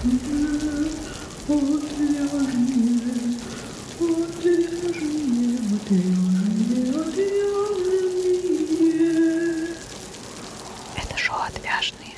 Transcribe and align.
Это 0.00 0.10
шоу 11.16 11.38
«Отвяжные». 11.40 12.14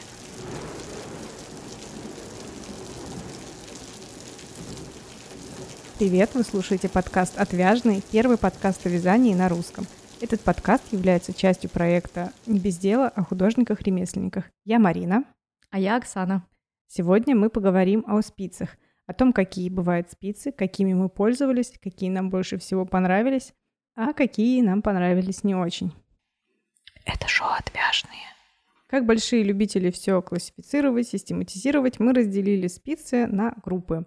Привет, 5.98 6.34
вы 6.34 6.42
слушаете 6.42 6.90
подкаст 6.90 7.38
«Отвяжный», 7.38 8.02
первый 8.12 8.36
подкаст 8.36 8.84
о 8.84 8.90
вязании 8.90 9.32
на 9.32 9.48
русском. 9.48 9.86
Этот 10.20 10.42
подкаст 10.42 10.82
является 10.90 11.32
частью 11.32 11.70
проекта 11.70 12.30
«Не 12.44 12.58
без 12.58 12.76
дела» 12.76 13.08
о 13.08 13.24
художниках-ремесленниках. 13.24 14.44
Я 14.66 14.78
Марина. 14.78 15.24
А 15.70 15.78
я 15.78 15.96
Оксана. 15.96 16.44
Сегодня 16.92 17.36
мы 17.36 17.50
поговорим 17.50 18.02
о 18.08 18.20
спицах, 18.20 18.76
о 19.06 19.14
том, 19.14 19.32
какие 19.32 19.70
бывают 19.70 20.10
спицы, 20.10 20.50
какими 20.50 20.92
мы 20.92 21.08
пользовались, 21.08 21.72
какие 21.80 22.10
нам 22.10 22.30
больше 22.30 22.58
всего 22.58 22.84
понравились, 22.84 23.54
а 23.94 24.12
какие 24.12 24.60
нам 24.60 24.82
понравились 24.82 25.44
не 25.44 25.54
очень. 25.54 25.92
Это 27.04 27.28
шоу 27.28 27.46
«Отвяжные». 27.56 28.26
Как 28.88 29.06
большие 29.06 29.44
любители 29.44 29.92
все 29.92 30.20
классифицировать, 30.20 31.06
систематизировать, 31.06 32.00
мы 32.00 32.12
разделили 32.12 32.66
спицы 32.66 33.28
на 33.28 33.54
группы. 33.62 34.04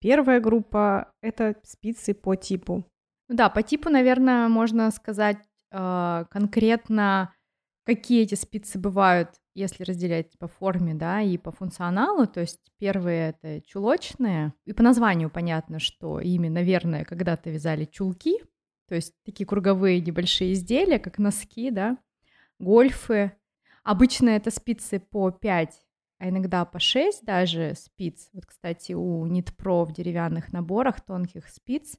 Первая 0.00 0.40
группа— 0.40 1.12
это 1.22 1.54
спицы 1.62 2.12
по 2.12 2.34
типу. 2.34 2.84
Да, 3.28 3.48
по 3.50 3.62
типу, 3.62 3.88
наверное, 3.88 4.48
можно 4.48 4.90
сказать 4.90 5.38
э, 5.70 6.24
конкретно, 6.28 7.32
какие 7.84 8.24
эти 8.24 8.34
спицы 8.34 8.80
бывают, 8.80 9.39
если 9.54 9.84
разделять 9.84 10.38
по 10.38 10.48
форме, 10.48 10.94
да, 10.94 11.20
и 11.20 11.36
по 11.38 11.52
функционалу. 11.52 12.26
То 12.26 12.40
есть 12.40 12.72
первые— 12.78 13.30
это 13.42 13.60
чулочные. 13.66 14.54
И 14.64 14.72
по 14.72 14.82
названию 14.82 15.30
понятно, 15.30 15.78
что 15.78 16.20
ими, 16.20 16.48
наверное, 16.48 17.04
когда-то 17.04 17.50
вязали 17.50 17.84
чулки, 17.84 18.38
то 18.88 18.94
есть 18.94 19.14
такие 19.24 19.46
круговые 19.46 20.00
небольшие 20.00 20.52
изделия, 20.52 20.98
как 20.98 21.18
носки, 21.18 21.70
да, 21.70 21.96
гольфы. 22.58 23.32
Обычно 23.84 24.30
это 24.30 24.50
спицы 24.50 24.98
по 24.98 25.30
5, 25.30 25.80
а 26.18 26.28
иногда 26.28 26.64
по 26.64 26.78
6 26.78 27.24
даже 27.24 27.74
спиц. 27.76 28.28
Вот, 28.32 28.46
кстати, 28.46 28.92
у 28.92 29.26
Нитпро 29.26 29.84
в 29.84 29.92
деревянных 29.92 30.52
наборах 30.52 31.00
тонких 31.00 31.48
спиц 31.48 31.96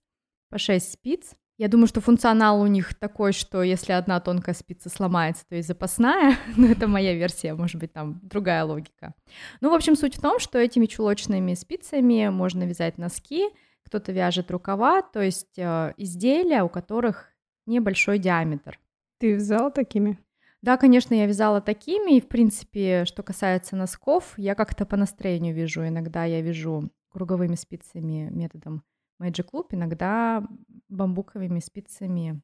по 0.50 0.58
6 0.58 0.92
спиц. 0.92 1.34
Я 1.62 1.68
думаю, 1.68 1.86
что 1.86 2.02
функционал 2.02 2.60
у 2.60 2.66
них 2.66 2.96
такой, 2.96 3.34
что 3.34 3.62
если 3.62 3.92
одна 3.92 4.20
тонкая 4.20 4.56
спица 4.56 4.90
сломается, 4.90 5.46
то 5.48 5.56
и 5.56 5.62
запасная. 5.62 6.36
Но 6.58 6.66
это 6.66 6.88
моя 6.88 7.14
версия, 7.14 7.54
может 7.54 7.80
быть, 7.80 7.94
там 7.94 8.20
другая 8.24 8.64
логика. 8.64 9.14
Ну, 9.60 9.70
в 9.70 9.76
общем, 9.76 9.96
суть 9.96 10.16
в 10.16 10.22
том, 10.22 10.40
что 10.40 10.58
этими 10.58 10.88
чулочными 10.88 11.54
спицами 11.54 12.30
можно 12.30 12.64
вязать 12.64 12.98
носки, 12.98 13.48
кто-то 13.86 14.12
вяжет 14.12 14.50
рукава, 14.50 15.04
то 15.04 15.22
есть 15.22 15.60
э, 15.60 15.94
изделия, 15.98 16.64
у 16.64 16.70
которых 16.70 17.28
небольшой 17.68 18.18
диаметр. 18.18 18.80
Ты 19.20 19.34
вязала 19.34 19.70
такими? 19.70 20.18
Да, 20.64 20.78
конечно, 20.78 21.14
я 21.14 21.28
вязала 21.28 21.62
такими, 21.62 22.18
и, 22.18 22.22
в 22.22 22.28
принципе, 22.28 23.06
что 23.06 23.22
касается 23.22 23.76
носков, 23.76 24.34
я 24.36 24.56
как-то 24.56 24.88
по 24.88 24.98
настроению 24.98 25.54
вяжу. 25.54 25.88
Иногда 25.88 26.26
я 26.26 26.42
вяжу 26.42 26.90
круговыми 27.12 27.54
спицами 27.54 28.30
методом 28.32 28.82
Magic 29.22 29.50
Loop, 29.54 29.68
иногда 29.72 30.44
бамбуковыми 30.90 31.60
спицами 31.60 32.42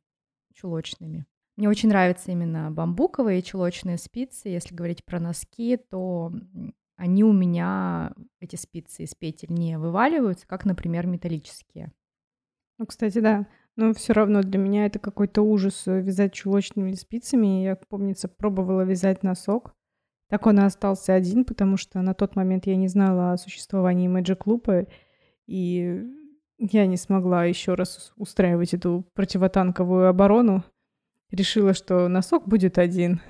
чулочными. 0.53 1.25
Мне 1.56 1.70
очень 1.70 1.89
нравятся 1.89 2.31
именно 2.31 2.70
бамбуковые 2.72 3.42
чулочные 3.42 3.97
спицы. 3.97 4.50
Если 4.50 4.75
говорить 4.75 5.03
про 5.03 5.20
носки, 5.20 5.78
то 5.78 6.31
они 6.95 7.23
у 7.23 7.33
меня, 7.33 8.14
эти 8.39 8.55
спицы 8.55 9.03
из 9.03 9.16
петель, 9.16 9.52
не 9.52 9.78
вываливаются, 9.78 10.48
как, 10.48 10.66
например, 10.66 11.08
металлические. 11.08 11.92
Ну, 12.77 12.86
кстати, 12.86 13.20
да. 13.20 13.48
Но 13.76 13.93
все 13.93 14.14
равно 14.14 14.42
для 14.42 14.60
меня 14.60 14.86
это 14.86 14.99
какой-то 14.99 15.43
ужас 15.43 15.87
э, 15.87 16.02
вязать 16.02 16.33
чулочными 16.33 16.93
спицами. 16.93 17.64
Я, 17.64 17.76
помнится, 17.76 18.27
пробовала 18.27 18.82
вязать 18.82 19.23
носок. 19.23 19.76
Так 20.30 20.45
он 20.45 20.60
и 20.60 20.64
остался 20.64 21.14
один, 21.14 21.45
потому 21.45 21.77
что 21.77 22.02
на 22.02 22.14
тот 22.14 22.36
момент 22.36 22.66
я 22.66 22.76
не 22.76 22.87
знала 22.87 23.32
о 23.32 23.37
существовании 23.37 24.10
Magic 24.10 24.39
Loop, 24.45 24.89
и 25.45 26.04
я 26.57 26.85
не 26.87 26.97
смогла 26.97 27.45
еще 27.45 27.75
раз 27.75 28.13
устраивать 28.15 28.73
эту 28.73 29.05
противотанковую 29.13 30.07
оборону. 30.07 30.63
Решила, 31.31 31.73
что 31.73 32.07
носок 32.07 32.47
будет 32.47 32.77
один. 32.77 33.21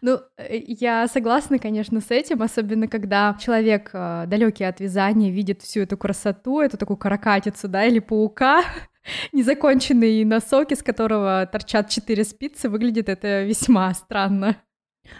Ну, 0.00 0.20
э, 0.36 0.58
я 0.66 1.08
согласна, 1.08 1.58
конечно, 1.58 2.00
с 2.00 2.10
этим, 2.10 2.42
особенно 2.42 2.88
когда 2.88 3.36
человек 3.40 3.90
э, 3.92 4.24
далекий 4.26 4.64
от 4.64 4.80
вязания 4.80 5.30
видит 5.30 5.62
всю 5.62 5.80
эту 5.80 5.96
красоту, 5.96 6.60
эту 6.60 6.76
такую 6.76 6.96
каракатицу, 6.96 7.68
да, 7.68 7.84
или 7.84 7.98
паука, 7.98 8.62
незаконченный 9.32 10.24
носок, 10.24 10.72
из 10.72 10.82
которого 10.82 11.48
торчат 11.50 11.88
четыре 11.88 12.24
спицы, 12.24 12.68
выглядит 12.68 13.08
это 13.08 13.44
весьма 13.44 13.92
странно. 13.94 14.56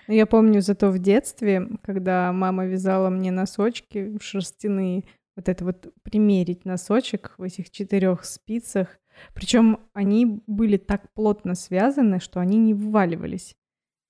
Я 0.07 0.27
помню 0.27 0.61
зато 0.61 0.91
в 0.91 0.99
детстве, 0.99 1.69
когда 1.83 2.33
мама 2.33 2.67
вязала 2.67 3.09
мне 3.11 3.31
носочки 3.31 4.17
шерстяные, 4.21 5.05
вот 5.37 5.49
это 5.49 5.65
вот 5.65 5.93
примерить 6.03 6.65
носочек 6.65 7.35
в 7.39 7.43
этих 7.43 7.71
четырех 7.71 8.25
спицах. 8.25 8.99
Причем 9.35 9.81
они 9.93 10.43
были 10.47 10.77
так 10.77 11.13
плотно 11.13 11.55
связаны, 11.55 12.21
что 12.21 12.41
они 12.41 12.59
не 12.59 12.75
вываливались. 12.75 13.57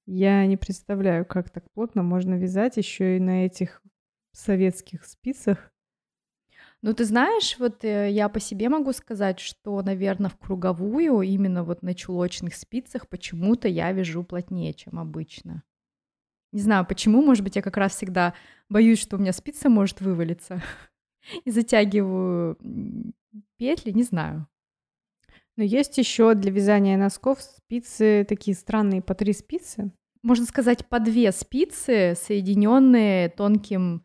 Я 0.07 0.47
не 0.47 0.57
представляю, 0.57 1.25
как 1.25 1.51
так 1.51 1.71
плотно 1.73 2.03
можно 2.03 2.35
вязать 2.35 2.77
еще 2.77 3.17
и 3.17 3.21
на 3.21 3.47
этих 3.47 3.83
советских 4.33 5.05
спицах. 5.05 5.73
Ну, 6.83 6.93
ты 6.95 7.05
знаешь, 7.05 7.57
вот 7.61 7.85
э, 7.85 8.11
я 8.11 8.29
по 8.29 8.41
себе 8.41 8.69
могу 8.69 8.93
сказать, 8.93 9.39
что, 9.39 9.81
наверное, 9.83 10.31
в 10.31 10.37
круговую, 10.37 11.21
именно 11.23 11.63
вот 11.63 11.83
на 11.83 11.95
чулочных 11.95 12.57
спицах, 12.57 13.09
почему-то 13.09 13.69
я 13.69 13.93
вяжу 13.93 14.25
плотнее, 14.25 14.75
чем 14.75 14.99
обычно. 14.99 15.63
Не 16.51 16.61
знаю, 16.61 16.85
почему, 16.85 17.23
может 17.23 17.45
быть, 17.45 17.55
я 17.55 17.63
как 17.63 17.77
раз 17.77 17.95
всегда 17.95 18.35
боюсь, 18.69 19.01
что 19.01 19.17
у 19.17 19.21
меня 19.21 19.33
спица 19.33 19.69
может 19.69 20.01
вывалиться. 20.01 20.61
И 21.45 21.51
затягиваю 21.51 22.57
петли, 23.57 23.91
не 23.91 24.03
знаю. 24.03 24.47
Но 25.57 25.65
есть 25.65 25.99
еще 25.99 26.35
для 26.35 26.51
вязания 26.51 26.97
носков 26.97 27.41
спицы 27.43 28.25
такие 28.29 28.57
странные 28.57 29.03
по 29.03 29.15
три 29.15 29.33
спицы. 29.33 29.93
Можно 30.23 30.47
сказать, 30.47 30.87
по 30.87 30.99
две 30.99 31.31
спицы, 31.33 32.15
соединенные 32.17 33.29
тонким 33.29 34.05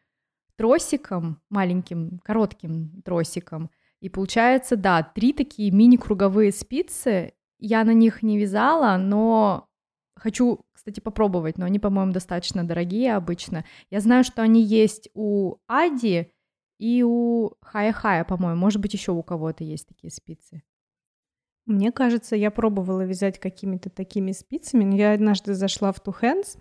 тросиком, 0.57 1.39
маленьким, 1.49 2.19
коротким 2.23 3.01
тросиком. 3.03 3.69
И 4.01 4.09
получается, 4.09 4.75
да, 4.75 5.03
три 5.03 5.31
такие 5.31 5.71
мини-круговые 5.71 6.51
спицы. 6.51 7.33
Я 7.59 7.83
на 7.83 7.93
них 7.93 8.23
не 8.23 8.37
вязала, 8.37 8.97
но 8.97 9.67
хочу, 10.15 10.65
кстати, 10.73 10.99
попробовать, 10.99 11.57
но 11.57 11.65
они, 11.65 11.79
по-моему, 11.79 12.11
достаточно 12.11 12.63
дорогие 12.63 13.15
обычно. 13.15 13.63
Я 13.89 13.99
знаю, 13.99 14.23
что 14.23 14.41
они 14.41 14.61
есть 14.61 15.09
у 15.13 15.57
Ади 15.67 16.31
и 16.79 17.03
у 17.03 17.51
Хая-Хая, 17.61 18.23
по-моему. 18.23 18.59
Может 18.59 18.81
быть, 18.81 18.93
еще 18.93 19.11
у 19.11 19.23
кого-то 19.23 19.63
есть 19.63 19.87
такие 19.87 20.11
спицы. 20.11 20.63
Мне 21.65 21.91
кажется, 21.91 22.35
я 22.35 22.49
пробовала 22.49 23.01
вязать 23.01 23.39
какими-то 23.39 23.89
такими 23.89 24.31
спицами, 24.31 24.85
но 24.85 24.95
я 24.95 25.13
однажды 25.13 25.53
зашла 25.53 25.91
в 25.91 26.01
Two 26.01 26.15
Hands, 26.21 26.57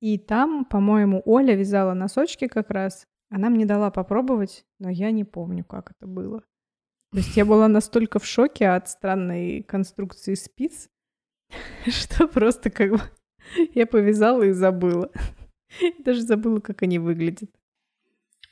и 0.00 0.18
там, 0.18 0.64
по-моему, 0.64 1.22
Оля 1.24 1.54
вязала 1.54 1.94
носочки 1.94 2.46
как 2.46 2.70
раз, 2.70 3.06
она 3.28 3.50
мне 3.50 3.66
дала 3.66 3.90
попробовать, 3.90 4.64
но 4.78 4.88
я 4.88 5.10
не 5.10 5.24
помню, 5.24 5.64
как 5.64 5.90
это 5.90 6.06
было. 6.06 6.44
То 7.12 7.18
есть 7.18 7.36
я 7.36 7.44
была 7.44 7.66
настолько 7.66 8.18
в 8.18 8.26
шоке 8.26 8.68
от 8.68 8.88
странной 8.88 9.62
конструкции 9.62 10.34
спиц, 10.34 10.88
что 11.86 12.28
просто 12.28 12.70
как 12.70 12.92
бы 12.92 13.00
я 13.74 13.86
повязала 13.86 14.42
и 14.44 14.52
забыла. 14.52 15.10
Даже 15.98 16.20
забыла, 16.22 16.60
как 16.60 16.82
они 16.82 16.98
выглядят. 16.98 17.50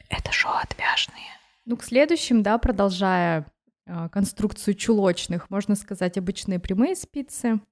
Это 0.09 0.33
шоу 0.33 0.53
«Отвяжные». 0.63 1.25
Ну, 1.65 1.77
к 1.77 1.85
следующим, 1.85 2.43
да, 2.43 2.59
продолжая 2.59 3.47
э, 3.87 4.09
конструкцию 4.11 4.75
чулочных, 4.75 5.51
можно 5.51 5.75
сказать, 5.75 6.19
обычные 6.19 6.59
прямые 6.59 6.95
спицы— 6.97 7.61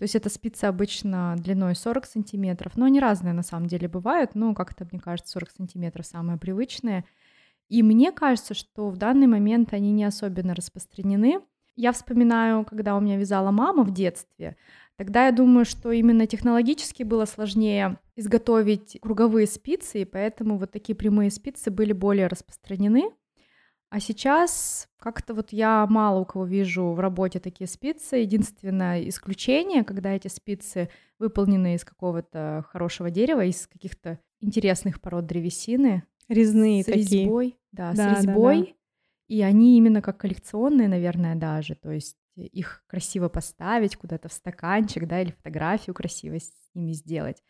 то 0.00 0.04
есть 0.04 0.14
эта 0.14 0.30
спица 0.30 0.68
обычно 0.68 1.36
длиной 1.36 1.74
40 1.74 2.06
сантиметров, 2.06 2.72
но 2.76 2.86
они 2.86 3.00
разные 3.00 3.34
на 3.34 3.42
самом 3.42 3.66
деле 3.66 3.86
бывают, 3.86 4.34
но 4.34 4.54
как-то, 4.54 4.88
мне 4.90 4.98
кажется, 4.98 5.32
40 5.32 5.50
сантиметров 5.50 6.06
самые 6.06 6.38
привычные. 6.38 7.04
И 7.68 7.82
мне 7.82 8.10
кажется, 8.10 8.54
что 8.54 8.88
в 8.88 8.96
данный 8.96 9.26
момент 9.26 9.74
они 9.74 9.92
не 9.92 10.04
особенно 10.04 10.54
распространены. 10.54 11.42
Я 11.76 11.92
вспоминаю, 11.92 12.64
когда 12.64 12.96
у 12.96 13.00
меня 13.00 13.18
вязала 13.18 13.50
мама 13.50 13.82
в 13.82 13.92
детстве, 13.92 14.56
тогда 15.00 15.24
я 15.28 15.32
думаю, 15.32 15.64
что 15.64 15.92
именно 15.92 16.26
технологически 16.26 17.04
было 17.04 17.24
сложнее 17.24 17.96
изготовить 18.16 18.98
круговые 19.00 19.46
спицы, 19.46 20.02
и 20.02 20.04
поэтому 20.04 20.58
вот 20.58 20.72
такие 20.72 20.94
прямые 20.94 21.30
спицы 21.30 21.70
были 21.70 21.94
более 21.94 22.26
распространены. 22.26 23.10
А 23.88 23.98
сейчас 23.98 24.90
как-то 24.98 25.32
вот 25.32 25.54
я 25.54 25.86
мало 25.88 26.20
у 26.20 26.26
кого 26.26 26.44
вижу 26.44 26.90
в 26.92 27.00
работе 27.00 27.40
такие 27.40 27.66
спицы. 27.66 28.16
Единственное 28.16 29.08
исключение, 29.08 29.84
когда 29.84 30.12
эти 30.12 30.28
спицы 30.28 30.90
выполнены 31.18 31.76
из 31.76 31.84
какого-то 31.86 32.66
хорошего 32.68 33.10
дерева, 33.10 33.46
из 33.46 33.66
каких-то 33.68 34.18
интересных 34.40 35.00
пород 35.00 35.24
древесины. 35.24 36.02
Резные 36.28 36.82
с 36.82 36.84
такие. 36.84 37.22
резьбой, 37.22 37.58
да, 37.72 37.92
Да, 37.92 37.94
с 37.94 37.96
да, 37.96 38.04
да. 38.04 38.16
резьбой. 38.20 38.76
И 39.28 39.40
они 39.40 39.78
именно 39.78 40.02
как 40.02 40.18
коллекционные, 40.18 40.88
наверное, 40.88 41.36
даже. 41.36 41.74
То 41.74 41.90
есть 41.90 42.18
их 42.36 42.82
красиво 42.86 43.28
поставить 43.28 43.96
куда-то 43.96 44.28
в 44.28 44.32
стаканчик, 44.32 45.06
да, 45.06 45.20
или 45.20 45.30
фотографию 45.32 45.94
красиво 45.94 46.38
с 46.38 46.52
ними 46.74 46.92
сделать. 46.92 47.42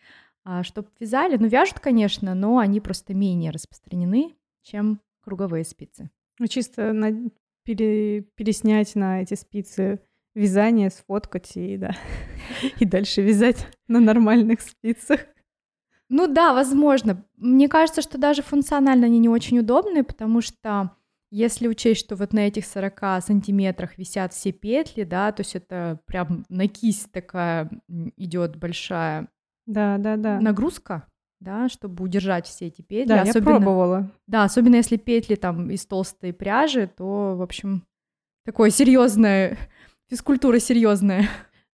А 0.44 0.62
чтоб 0.62 0.88
вязали, 0.98 1.36
ну, 1.36 1.46
вяжут, 1.48 1.80
конечно, 1.80 2.34
но 2.34 2.58
они 2.58 2.80
просто 2.80 3.14
менее 3.14 3.50
распространены, 3.50 4.34
чем 4.62 5.00
круговые 5.22 5.64
спицы. 5.64 6.10
Ну, 6.38 6.46
чисто 6.46 6.92
на- 6.92 7.30
пере- 7.64 8.22
переснять 8.34 8.94
на 8.94 9.22
эти 9.22 9.34
спицы 9.34 10.00
вязание, 10.34 10.90
сфоткать 10.90 11.56
и 11.56 11.76
да. 11.76 11.94
И 12.80 12.84
дальше 12.84 13.22
вязать 13.22 13.66
на 13.88 14.00
нормальных 14.00 14.60
спицах. 14.60 15.20
Ну 16.08 16.26
да, 16.26 16.54
возможно. 16.54 17.24
Мне 17.36 17.68
кажется, 17.68 18.02
что 18.02 18.18
даже 18.18 18.42
функционально 18.42 19.06
они 19.06 19.18
не 19.18 19.28
очень 19.28 19.58
удобные, 19.60 20.02
потому 20.02 20.40
что 20.40 20.96
если 21.30 21.68
учесть, 21.68 22.00
что 22.00 22.16
вот 22.16 22.32
на 22.32 22.40
этих 22.40 22.66
40 22.66 23.22
сантиметрах 23.22 23.98
висят 23.98 24.32
все 24.32 24.52
петли, 24.52 25.04
да, 25.04 25.30
то 25.32 25.42
есть 25.42 25.54
это 25.54 26.00
прям 26.06 26.44
на 26.48 26.66
кисть 26.66 27.12
такая 27.12 27.70
идет 28.16 28.56
большая 28.56 29.28
Да, 29.66 29.98
да, 29.98 30.16
да. 30.16 30.40
нагрузка, 30.40 31.06
да, 31.38 31.68
чтобы 31.68 32.04
удержать 32.04 32.46
все 32.46 32.66
эти 32.66 32.82
петли. 32.82 33.08
Да, 33.08 33.16
я 33.22 33.30
особенно, 33.30 33.56
пробовала. 33.58 34.10
Да, 34.26 34.44
особенно 34.44 34.76
если 34.76 34.96
петли 34.96 35.36
там 35.36 35.70
из 35.70 35.86
толстой 35.86 36.32
пряжи, 36.32 36.90
то, 36.96 37.36
в 37.36 37.42
общем, 37.42 37.84
такое 38.44 38.70
серьезное, 38.70 39.56
физкультура 40.10 40.58
серьезная. 40.58 41.28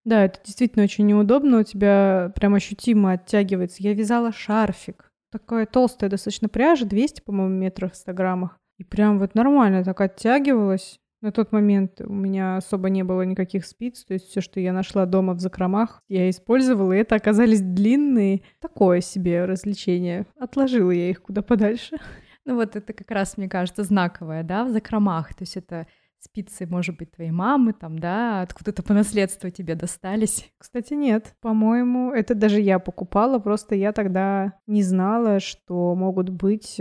Да, 0.05 0.25
это 0.25 0.39
действительно 0.45 0.85
очень 0.85 1.07
неудобно, 1.07 1.61
у 1.61 1.63
тебя 1.65 2.31
прям 2.37 2.55
ощутимо 2.55 3.13
оттягивается. 3.13 3.83
Я 3.83 3.93
вязала 3.95 4.33
шарфик. 4.33 5.11
Такая 5.33 5.67
толстая 5.67 6.09
достаточно 6.09 6.49
пряжа, 6.49 6.87
200, 6.87 7.23
по-моему, 7.23 7.57
метров 7.57 7.93
в 7.93 7.97
100 7.97 8.13
граммах. 8.13 8.61
И 8.79 8.85
прям 8.85 9.19
вот 9.19 9.35
нормально 9.35 9.85
так 9.85 10.01
оттягивалась. 10.01 11.01
На 11.23 11.33
тот 11.33 11.51
момент 11.51 12.01
у 12.03 12.13
меня 12.13 12.59
особо 12.59 12.91
не 12.91 13.03
было 13.03 13.23
никаких 13.23 13.65
спиц, 13.65 14.05
то 14.05 14.13
есть 14.13 14.27
все, 14.29 14.41
что 14.43 14.61
я 14.61 14.73
нашла 14.73 15.07
дома 15.07 15.33
в 15.33 15.41
закромах, 15.41 16.03
я 16.09 16.29
использовала, 16.29 16.93
и 16.93 16.99
это 16.99 17.15
оказались 17.15 17.63
длинные. 17.63 18.43
Такое 18.61 19.01
себе 19.01 19.47
развлечение. 19.47 20.27
Отложила 20.39 20.91
я 20.91 21.11
их 21.11 21.23
куда 21.23 21.43
подальше. 21.43 21.97
Ну 22.45 22.55
вот 22.55 22.77
это 22.77 22.93
как 22.93 23.11
раз, 23.11 23.37
мне 23.37 23.49
кажется, 23.49 23.83
знаковое, 23.83 24.45
да, 24.45 24.65
в 24.65 24.71
закромах. 24.71 25.35
То 25.35 25.43
есть 25.43 25.57
это 25.57 25.89
спицы, 26.19 26.67
может 26.67 26.97
быть, 26.97 27.13
твоей 27.13 27.31
мамы, 27.31 27.73
там, 27.73 27.99
да, 27.99 28.43
откуда-то 28.43 28.83
по 28.83 28.95
наследству 28.95 29.51
тебе 29.51 29.75
достались. 29.75 30.53
Кстати, 30.59 30.95
нет. 30.95 31.35
По-моему, 31.41 32.13
это 32.13 32.35
даже 32.35 32.61
я 32.61 32.79
покупала, 32.79 33.39
просто 33.39 33.75
я 33.75 33.93
тогда 33.93 34.53
не 34.67 34.83
знала, 34.83 35.41
что 35.41 35.95
могут 35.95 36.29
быть 36.29 36.81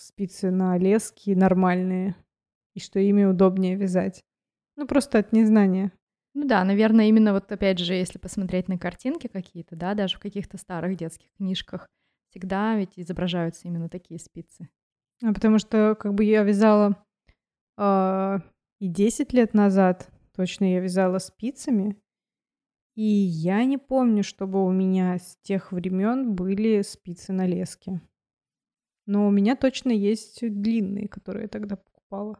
спицы 0.00 0.50
на 0.50 0.78
лески 0.78 1.30
нормальные, 1.30 2.16
и 2.74 2.80
что 2.80 2.98
ими 2.98 3.24
удобнее 3.24 3.76
вязать. 3.76 4.22
Ну, 4.76 4.86
просто 4.86 5.18
от 5.18 5.32
незнания. 5.32 5.92
Ну 6.34 6.46
да, 6.46 6.64
наверное, 6.64 7.06
именно 7.06 7.32
вот 7.32 7.50
опять 7.50 7.78
же, 7.78 7.94
если 7.94 8.18
посмотреть 8.18 8.68
на 8.68 8.78
картинки 8.78 9.26
какие-то, 9.26 9.74
да, 9.76 9.94
даже 9.94 10.16
в 10.16 10.20
каких-то 10.20 10.56
старых 10.58 10.96
детских 10.96 11.32
книжках, 11.36 11.88
всегда 12.30 12.76
ведь 12.76 12.92
изображаются 12.96 13.66
именно 13.66 13.88
такие 13.88 14.20
спицы. 14.20 14.68
А 15.22 15.32
потому 15.32 15.58
что, 15.58 15.96
как 15.98 16.14
бы, 16.14 16.24
я 16.24 16.44
вязала 16.44 17.04
а, 17.76 18.40
и 18.78 18.88
10 18.88 19.32
лет 19.32 19.54
назад, 19.54 20.10
точно 20.36 20.72
я 20.72 20.80
вязала 20.80 21.18
спицами, 21.18 21.96
и 22.94 23.02
я 23.02 23.64
не 23.64 23.78
помню, 23.78 24.22
чтобы 24.22 24.64
у 24.64 24.70
меня 24.70 25.18
с 25.18 25.36
тех 25.42 25.72
времен 25.72 26.34
были 26.34 26.82
спицы 26.82 27.32
на 27.32 27.46
леске. 27.46 28.00
Но 29.08 29.26
у 29.26 29.30
меня 29.30 29.56
точно 29.56 29.90
есть 29.90 30.40
длинные, 30.42 31.08
которые 31.08 31.44
я 31.44 31.48
тогда 31.48 31.76
покупала. 31.76 32.38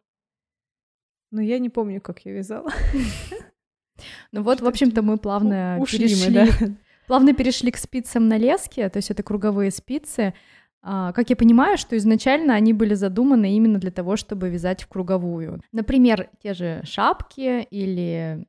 Но 1.31 1.41
я 1.41 1.59
не 1.59 1.71
помню, 1.71 2.03
как 2.03 2.21
я 2.27 2.33
вязала. 2.33 2.71
Ну 4.33 4.43
вот, 4.43 4.61
в 4.61 4.67
общем-то, 4.67 5.01
мы 5.03 5.17
плавно 5.17 5.79
перешли, 5.91 6.77
плавно 7.07 7.33
перешли 7.33 7.71
к 7.71 7.79
спицам 7.79 8.29
на 8.29 8.37
леске, 8.37 8.89
то 8.91 8.99
есть 8.99 9.11
это 9.11 9.23
круговые 9.23 9.71
спицы. 9.71 10.35
А, 10.83 11.13
Как 11.13 11.31
я 11.31 11.37
понимаю, 11.37 11.79
что 11.79 11.97
изначально 11.97 12.55
они 12.55 12.73
были 12.75 12.95
задуманы 12.95 13.57
именно 13.57 13.79
для 13.79 13.91
того, 13.91 14.17
чтобы 14.17 14.51
вязать 14.51 14.83
в 14.83 14.89
круговую. 14.89 15.63
Например, 15.73 16.29
те 16.43 16.53
же 16.53 16.83
шапки 16.85 17.63
или 17.71 18.47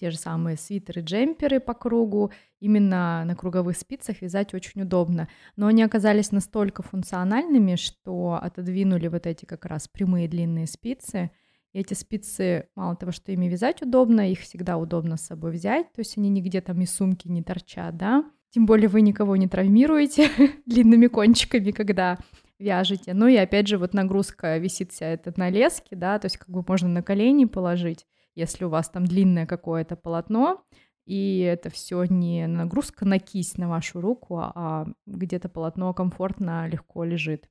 те 0.00 0.10
же 0.10 0.16
самые 0.16 0.56
свитеры, 0.56 1.02
джемперы 1.02 1.60
по 1.60 1.74
кругу, 1.74 2.32
именно 2.58 3.22
на 3.26 3.36
круговых 3.36 3.76
спицах 3.76 4.22
вязать 4.22 4.54
очень 4.54 4.82
удобно. 4.82 5.28
Но 5.56 5.66
они 5.66 5.82
оказались 5.82 6.32
настолько 6.32 6.82
функциональными, 6.82 7.76
что 7.76 8.38
отодвинули 8.40 9.08
вот 9.08 9.26
эти 9.26 9.44
как 9.44 9.66
раз 9.66 9.88
прямые 9.88 10.26
длинные 10.26 10.66
спицы. 10.66 11.30
И 11.72 11.80
эти 11.80 11.92
спицы, 11.92 12.68
мало 12.74 12.96
того, 12.96 13.12
что 13.12 13.30
ими 13.30 13.46
вязать 13.46 13.82
удобно, 13.82 14.30
их 14.30 14.40
всегда 14.40 14.78
удобно 14.78 15.18
с 15.18 15.26
собой 15.26 15.52
взять, 15.52 15.92
то 15.92 16.00
есть 16.00 16.16
они 16.16 16.30
нигде 16.30 16.60
там 16.62 16.80
из 16.80 16.92
сумки 16.94 17.28
не 17.28 17.42
торчат, 17.42 17.96
да. 17.96 18.24
Тем 18.48 18.66
более 18.66 18.88
вы 18.88 19.02
никого 19.02 19.36
не 19.36 19.48
травмируете 19.48 20.28
длинными 20.66 21.06
кончиками, 21.06 21.70
когда 21.70 22.18
вяжете. 22.58 23.12
Ну 23.12 23.26
и 23.26 23.36
опять 23.36 23.68
же, 23.68 23.76
вот 23.76 23.92
нагрузка 23.92 24.56
висит 24.56 24.92
вся 24.92 25.06
эта 25.06 25.32
на 25.36 25.50
леске, 25.50 25.94
да, 25.94 26.18
то 26.18 26.26
есть 26.26 26.38
как 26.38 26.48
бы 26.48 26.64
можно 26.66 26.88
на 26.88 27.02
колени 27.02 27.44
положить, 27.44 28.06
если 28.34 28.64
у 28.64 28.68
вас 28.68 28.88
там 28.88 29.06
длинное 29.06 29.46
какое-то 29.46 29.96
полотно, 29.96 30.64
и 31.06 31.40
это 31.40 31.70
все 31.70 32.04
не 32.04 32.46
нагрузка 32.46 33.04
на 33.04 33.18
кисть, 33.18 33.58
на 33.58 33.68
вашу 33.68 34.00
руку, 34.00 34.38
а 34.38 34.86
где-то 35.06 35.48
полотно 35.48 35.92
комфортно, 35.92 36.68
легко 36.68 37.04
лежит. 37.04 37.48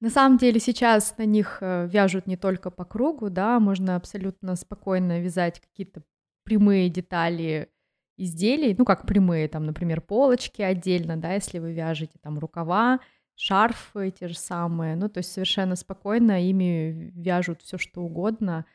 На 0.00 0.10
самом 0.10 0.36
деле 0.36 0.58
сейчас 0.58 1.16
на 1.18 1.24
них 1.24 1.58
э, 1.60 1.86
вяжут 1.86 2.26
не 2.26 2.36
только 2.36 2.70
по 2.70 2.84
кругу, 2.84 3.30
да, 3.30 3.60
можно 3.60 3.94
абсолютно 3.94 4.56
спокойно 4.56 5.20
вязать 5.20 5.60
какие-то 5.60 6.02
прямые 6.44 6.88
детали 6.88 7.68
изделий, 8.16 8.74
ну 8.76 8.84
как 8.84 9.06
прямые, 9.06 9.46
там, 9.48 9.64
например, 9.64 10.00
полочки 10.00 10.60
отдельно, 10.62 11.16
да, 11.16 11.34
если 11.34 11.58
вы 11.58 11.72
вяжете 11.72 12.18
там 12.20 12.38
рукава, 12.38 13.00
шарфы 13.36 14.10
те 14.10 14.28
же 14.28 14.36
самые, 14.36 14.96
ну 14.96 15.08
то 15.08 15.18
есть 15.18 15.32
совершенно 15.32 15.76
спокойно 15.76 16.48
ими 16.48 17.12
вяжут 17.14 17.62
все 17.62 17.78
что 17.78 18.02
угодно. 18.02 18.66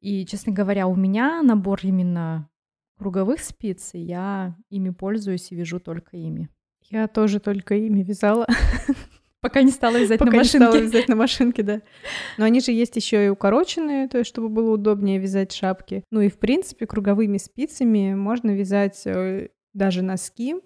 И, 0.00 0.24
честно 0.26 0.52
говоря, 0.52 0.86
у 0.86 0.96
меня 0.96 1.42
набор 1.42 1.80
именно 1.82 2.48
круговых 2.98 3.40
спиц, 3.40 3.90
и 3.94 3.98
я 3.98 4.56
ими 4.68 4.90
пользуюсь 4.90 5.52
и 5.52 5.54
вяжу 5.54 5.80
только 5.80 6.16
ими. 6.16 6.48
Я 6.88 7.06
тоже 7.08 7.40
только 7.40 7.74
ими 7.74 8.02
вязала. 8.02 8.46
Пока 9.40 9.62
не 9.62 9.70
стала 9.70 9.96
вязать 9.98 10.18
Пока 10.18 10.32
на 10.32 10.36
не 10.38 10.44
стала 10.44 10.64
машинке. 10.66 10.84
вязать 10.84 11.08
на 11.08 11.16
машинке, 11.16 11.62
да. 11.62 11.82
Но 12.36 12.44
они 12.44 12.60
же 12.60 12.72
есть 12.72 12.96
еще 12.96 13.24
и 13.24 13.28
укороченные, 13.30 14.06
то 14.08 14.18
есть 14.18 14.28
чтобы 14.28 14.50
было 14.50 14.72
удобнее 14.72 15.18
вязать 15.18 15.52
шапки. 15.52 16.04
Ну 16.10 16.20
и 16.20 16.28
в 16.28 16.38
принципе 16.38 16.86
круговыми 16.86 17.38
спицами 17.38 18.14
можно 18.14 18.50
вязать 18.50 19.00
э, 19.06 19.48
даже 19.72 20.02
носки. 20.02 20.56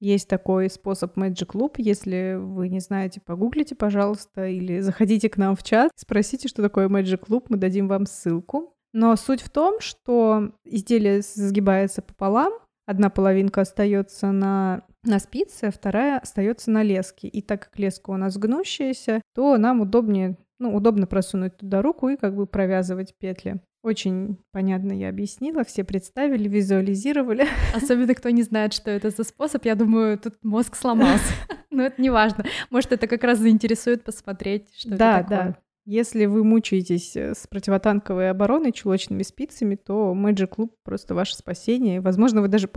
Есть 0.00 0.28
такой 0.28 0.68
способ 0.70 1.16
Magic 1.16 1.52
Loop. 1.54 1.74
Если 1.78 2.36
вы 2.40 2.68
не 2.68 2.80
знаете, 2.80 3.20
погуглите, 3.20 3.74
пожалуйста, 3.76 4.46
или 4.46 4.80
заходите 4.80 5.28
к 5.28 5.36
нам 5.36 5.54
в 5.54 5.62
чат, 5.62 5.90
спросите, 5.94 6.48
что 6.48 6.62
такое 6.62 6.88
Magic 6.88 7.26
Loop, 7.28 7.46
мы 7.48 7.56
дадим 7.56 7.86
вам 7.86 8.06
ссылку. 8.06 8.74
Но 8.98 9.14
суть 9.14 9.42
в 9.42 9.48
том, 9.48 9.78
что 9.78 10.50
изделие 10.64 11.22
сгибается 11.22 12.02
пополам, 12.02 12.52
одна 12.84 13.10
половинка 13.10 13.60
остается 13.60 14.32
на, 14.32 14.82
на 15.04 15.20
спице, 15.20 15.66
а 15.66 15.70
вторая 15.70 16.18
остается 16.18 16.72
на 16.72 16.82
леске. 16.82 17.28
И 17.28 17.40
так 17.40 17.62
как 17.62 17.78
леска 17.78 18.10
у 18.10 18.16
нас 18.16 18.36
гнущаяся, 18.36 19.22
то 19.36 19.56
нам 19.56 19.82
удобнее, 19.82 20.36
ну, 20.58 20.74
удобно 20.74 21.06
просунуть 21.06 21.56
туда 21.58 21.80
руку 21.80 22.08
и 22.08 22.16
как 22.16 22.34
бы 22.34 22.48
провязывать 22.48 23.14
петли. 23.16 23.60
Очень 23.84 24.38
понятно 24.50 24.90
я 24.90 25.10
объяснила, 25.10 25.62
все 25.62 25.84
представили, 25.84 26.48
визуализировали. 26.48 27.46
Особенно 27.76 28.16
кто 28.16 28.30
не 28.30 28.42
знает, 28.42 28.72
что 28.72 28.90
это 28.90 29.10
за 29.10 29.22
способ, 29.22 29.64
я 29.64 29.76
думаю, 29.76 30.18
тут 30.18 30.42
мозг 30.42 30.74
сломался. 30.74 31.32
Но 31.70 31.84
это 31.84 32.02
не 32.02 32.10
важно. 32.10 32.46
Может, 32.70 32.90
это 32.90 33.06
как 33.06 33.22
раз 33.22 33.38
заинтересует 33.38 34.02
посмотреть, 34.02 34.74
что 34.76 34.96
да, 34.96 35.20
это 35.20 35.28
такое. 35.28 35.46
да. 35.52 35.58
Если 35.90 36.26
вы 36.26 36.44
мучаетесь 36.44 37.16
э, 37.16 37.34
с 37.34 37.46
противотанковой 37.46 38.28
обороной 38.28 38.72
чулочными 38.72 39.22
спицами, 39.22 39.74
то 39.74 40.12
Magic 40.14 40.56
Loop 40.58 40.72
просто 40.84 41.14
ваше 41.14 41.34
спасение. 41.34 42.02
Возможно, 42.02 42.42
вы 42.42 42.48
даже 42.48 42.68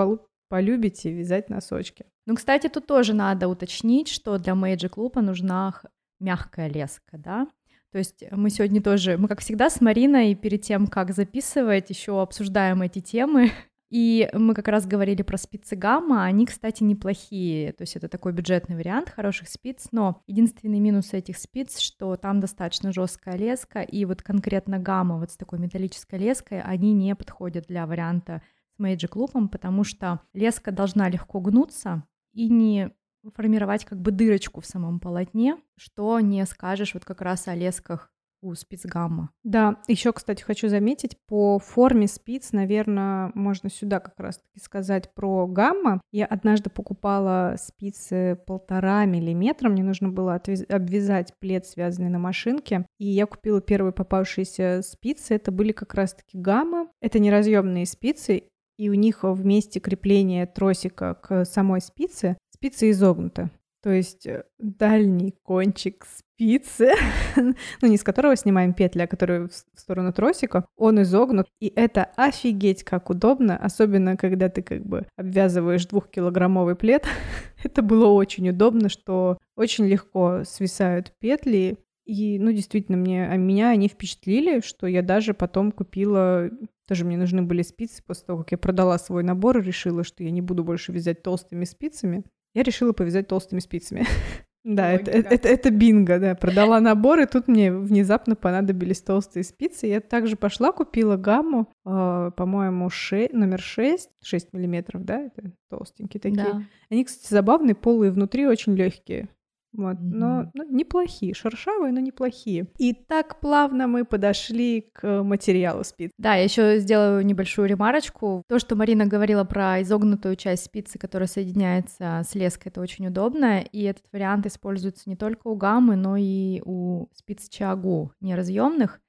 полюбите 0.48 1.12
вязать 1.12 1.50
носочки. 1.50 2.06
Ну, 2.26 2.38
кстати, 2.38 2.70
тут 2.70 2.88
тоже 2.88 3.14
надо 3.14 3.50
уточнить, 3.50 4.08
что 4.08 4.38
для 4.38 4.54
Magic 4.54 4.94
Loop 4.96 5.20
нужна 5.20 5.82
мягкая 6.22 6.70
леска, 6.70 7.18
да? 7.18 7.50
То 7.92 7.98
есть 7.98 8.24
мы 8.32 8.50
сегодня 8.50 8.82
тоже, 8.82 9.18
мы 9.18 9.28
как 9.28 9.42
всегда 9.42 9.70
с 9.70 9.82
Мариной 9.82 10.34
перед 10.36 10.62
тем, 10.62 10.88
как 10.88 11.14
записывать, 11.14 11.90
еще 11.90 12.22
обсуждаем 12.22 12.82
эти 12.82 13.02
темы. 13.02 13.52
И 13.92 14.30
мы 14.32 14.54
как 14.54 14.70
раз 14.70 14.88
говорили 14.88 15.22
про 15.22 15.38
спицы 15.38 15.76
гамма, 15.76 16.24
они, 16.24 16.46
кстати, 16.46 16.82
неплохие, 16.82 17.74
то 17.74 17.82
есть 17.82 17.98
это 17.98 18.08
такой 18.08 18.32
бюджетный 18.32 18.78
вариант 18.78 19.10
хороших 19.10 19.50
спиц, 19.50 19.90
но 19.92 20.24
единственный 20.28 20.80
минус 20.80 21.12
этих 21.12 21.38
спиц, 21.38 21.78
что 21.78 22.16
там 22.16 22.40
достаточно 22.40 22.94
жесткая 22.94 23.36
леска, 23.36 23.82
и 23.82 24.06
вот 24.06 24.22
конкретно 24.22 24.80
гамма 24.80 25.20
вот 25.20 25.32
с 25.32 25.36
такой 25.36 25.60
металлической 25.60 26.18
леской, 26.18 26.62
они 26.62 26.94
не 26.94 27.14
подходят 27.16 27.66
для 27.68 27.86
варианта 27.86 28.42
с 28.78 28.80
Magic 28.80 29.10
Loop, 29.10 29.50
потому 29.50 29.84
что 29.84 30.22
леска 30.34 30.72
должна 30.72 31.10
легко 31.10 31.42
гнуться 31.42 32.06
и 32.32 32.48
не 32.48 32.92
формировать 33.36 33.84
как 33.84 34.00
бы 34.00 34.12
дырочку 34.12 34.62
в 34.62 34.66
самом 34.66 35.02
полотне, 35.02 35.58
что 35.76 36.18
не 36.22 36.46
скажешь 36.46 36.94
вот 36.94 37.04
как 37.04 37.20
раз 37.20 37.50
о 37.50 37.56
лесках 37.56 38.10
у 38.42 38.54
спиц 38.56 38.86
гамма. 38.86 39.30
Да, 39.44 39.78
еще, 39.88 40.14
кстати, 40.14 40.42
хочу 40.42 40.68
заметить, 40.68 41.18
по 41.28 41.60
форме 41.60 42.08
спиц, 42.08 42.52
наверное, 42.52 43.32
можно 43.36 43.70
сюда 43.70 44.00
как 44.00 44.20
раз-таки 44.20 44.60
сказать 44.60 45.14
про 45.14 45.48
гамма. 45.48 46.02
Я 46.12 46.26
однажды 46.26 46.70
покупала 46.70 47.56
спицы 47.58 48.38
полтора 48.48 49.06
миллиметра, 49.06 49.70
мне 49.70 49.84
нужно 49.84 50.10
было 50.10 50.36
отвяз- 50.36 50.66
обвязать 50.70 51.34
плед, 51.40 51.66
связанный 51.66 52.10
на 52.10 52.20
машинке, 52.20 52.86
и 52.98 53.08
я 53.08 53.26
купила 53.26 53.62
первые 53.62 53.94
попавшиеся 53.94 54.82
спицы, 54.84 55.36
это 55.36 55.52
были 55.52 55.72
как 55.72 55.94
раз-таки 55.94 56.38
гамма. 56.38 56.88
Это 57.02 57.20
неразъемные 57.20 57.86
спицы, 57.86 58.44
и 58.78 58.90
у 58.90 58.94
них 58.94 59.24
в 59.24 59.46
месте 59.46 59.80
крепления 59.80 60.46
тросика 60.46 61.16
к 61.16 61.46
самой 61.46 61.82
спице 61.82 62.38
спицы 62.62 62.92
изогнуты. 62.92 63.50
То 63.82 63.90
есть 63.90 64.28
э, 64.28 64.44
дальний 64.60 65.34
кончик 65.44 66.06
спицы, 66.06 66.92
ну 67.36 67.88
не 67.88 67.98
с 67.98 68.04
которого 68.04 68.36
снимаем 68.36 68.74
петли, 68.74 69.02
а 69.02 69.08
который 69.08 69.48
в 69.48 69.52
сторону 69.76 70.14
тросика, 70.14 70.66
он 70.76 71.02
изогнут. 71.02 71.48
И 71.60 71.72
это 71.76 72.06
офигеть 72.16 72.84
как 72.84 73.10
удобно, 73.10 73.58
особенно 73.58 74.18
когда 74.18 74.50
ты 74.50 74.62
как 74.62 74.86
бы 74.86 75.08
обвязываешь 75.18 75.88
двухкилограммовый 75.88 76.76
плед. 76.76 77.06
это 77.64 77.82
было 77.82 78.08
очень 78.08 78.50
удобно, 78.50 78.90
что 78.90 79.38
очень 79.56 79.88
легко 79.88 80.44
свисают 80.46 81.14
петли. 81.20 81.78
И, 82.06 82.40
ну, 82.40 82.52
действительно, 82.52 82.98
мне, 82.98 83.28
а 83.28 83.38
меня 83.38 83.70
они 83.70 83.88
впечатлили, 83.88 84.60
что 84.62 84.88
я 84.88 85.02
даже 85.02 85.34
потом 85.34 85.72
купила 85.72 86.50
тоже 86.92 87.06
мне 87.06 87.16
нужны 87.16 87.42
были 87.42 87.62
спицы 87.62 88.04
после 88.06 88.26
того, 88.26 88.40
как 88.40 88.52
я 88.52 88.58
продала 88.58 88.98
свой 88.98 89.24
набор 89.24 89.60
и 89.60 89.62
решила, 89.62 90.04
что 90.04 90.26
я 90.26 90.30
не 90.30 90.42
буду 90.42 90.66
больше 90.66 90.92
вязать 90.92 91.24
толстыми 91.24 91.64
спицами. 91.64 92.26
Я 92.54 92.64
решила 92.64 92.94
повязать 92.94 93.28
толстыми 93.28 93.60
спицами. 93.60 94.06
Да, 94.64 94.92
это, 94.92 95.10
это, 95.10 95.48
это 95.48 95.72
бинго, 95.72 96.20
да. 96.20 96.36
Продала 96.36 96.80
набор, 96.80 97.20
и 97.20 97.26
тут 97.26 97.48
мне 97.48 97.74
внезапно 97.74 98.36
понадобились 98.36 99.02
толстые 99.02 99.44
спицы. 99.44 99.88
Я 99.88 100.02
также 100.02 100.36
пошла, 100.36 100.72
купила 100.72 101.18
гамму, 101.18 101.68
э, 101.84 102.32
по-моему, 102.38 102.88
ше... 102.92 103.28
номер 103.34 103.60
6, 103.60 104.12
6 104.24 104.54
миллиметров, 104.54 105.04
да, 105.04 105.22
это 105.22 105.52
толстенькие 105.72 106.22
такие. 106.22 106.44
Да. 106.44 106.62
Они, 106.92 107.04
кстати, 107.04 107.34
забавные, 107.34 107.74
полые 107.74 108.12
внутри 108.12 108.46
очень 108.46 108.76
легкие. 108.76 109.30
Вот, 109.74 109.98
mm-hmm. 109.98 110.00
но 110.02 110.52
ну, 110.54 110.70
неплохие, 110.70 111.34
шершавые, 111.34 111.94
но 111.94 112.00
неплохие. 112.00 112.68
И 112.78 112.94
так 112.94 113.40
плавно 113.40 113.88
мы 113.88 114.04
подошли 114.04 114.90
к 114.94 115.24
материалу 115.24 115.84
спиц. 115.84 116.12
Да, 116.18 116.36
я 116.36 116.44
еще 116.44 116.80
сделаю 116.80 117.26
небольшую 117.26 117.70
ремарочку. 117.70 118.44
То, 118.48 118.60
что 118.60 118.76
Марина 118.76 119.06
говорила 119.06 119.46
про 119.46 119.82
изогнутую 119.82 120.36
часть 120.36 120.66
спицы, 120.66 121.00
которая 121.00 121.28
соединяется 121.28 122.22
с 122.28 122.36
леской, 122.36 122.70
это 122.70 122.82
очень 122.82 123.08
удобно, 123.08 123.62
и 123.62 123.84
этот 123.84 124.04
вариант 124.12 124.46
используется 124.46 125.10
не 125.10 125.16
только 125.16 125.48
у 125.48 125.56
гаммы, 125.56 125.96
но 125.96 126.18
и 126.18 126.62
у 126.66 127.08
спиц 127.14 127.48
Чагу 127.48 128.12
неразъемных. 128.20 129.00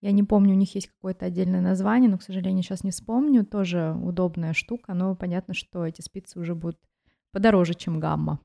Я 0.00 0.10
не 0.10 0.24
помню, 0.24 0.54
у 0.54 0.58
них 0.58 0.74
есть 0.74 0.88
какое-то 0.88 1.26
отдельное 1.26 1.60
название, 1.60 2.10
но, 2.10 2.18
к 2.18 2.22
сожалению, 2.22 2.64
сейчас 2.64 2.82
не 2.82 2.90
вспомню. 2.90 3.44
Тоже 3.44 3.96
удобная 4.02 4.52
штука, 4.52 4.94
но 4.94 5.14
понятно, 5.14 5.54
что 5.54 5.86
эти 5.86 6.00
спицы 6.00 6.40
уже 6.40 6.56
будут 6.56 6.78
подороже, 7.30 7.74
чем 7.74 8.00
гамма. 8.00 8.40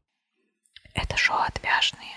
Это 0.98 1.16
шоу 1.16 1.38
отвяжные. 1.38 2.10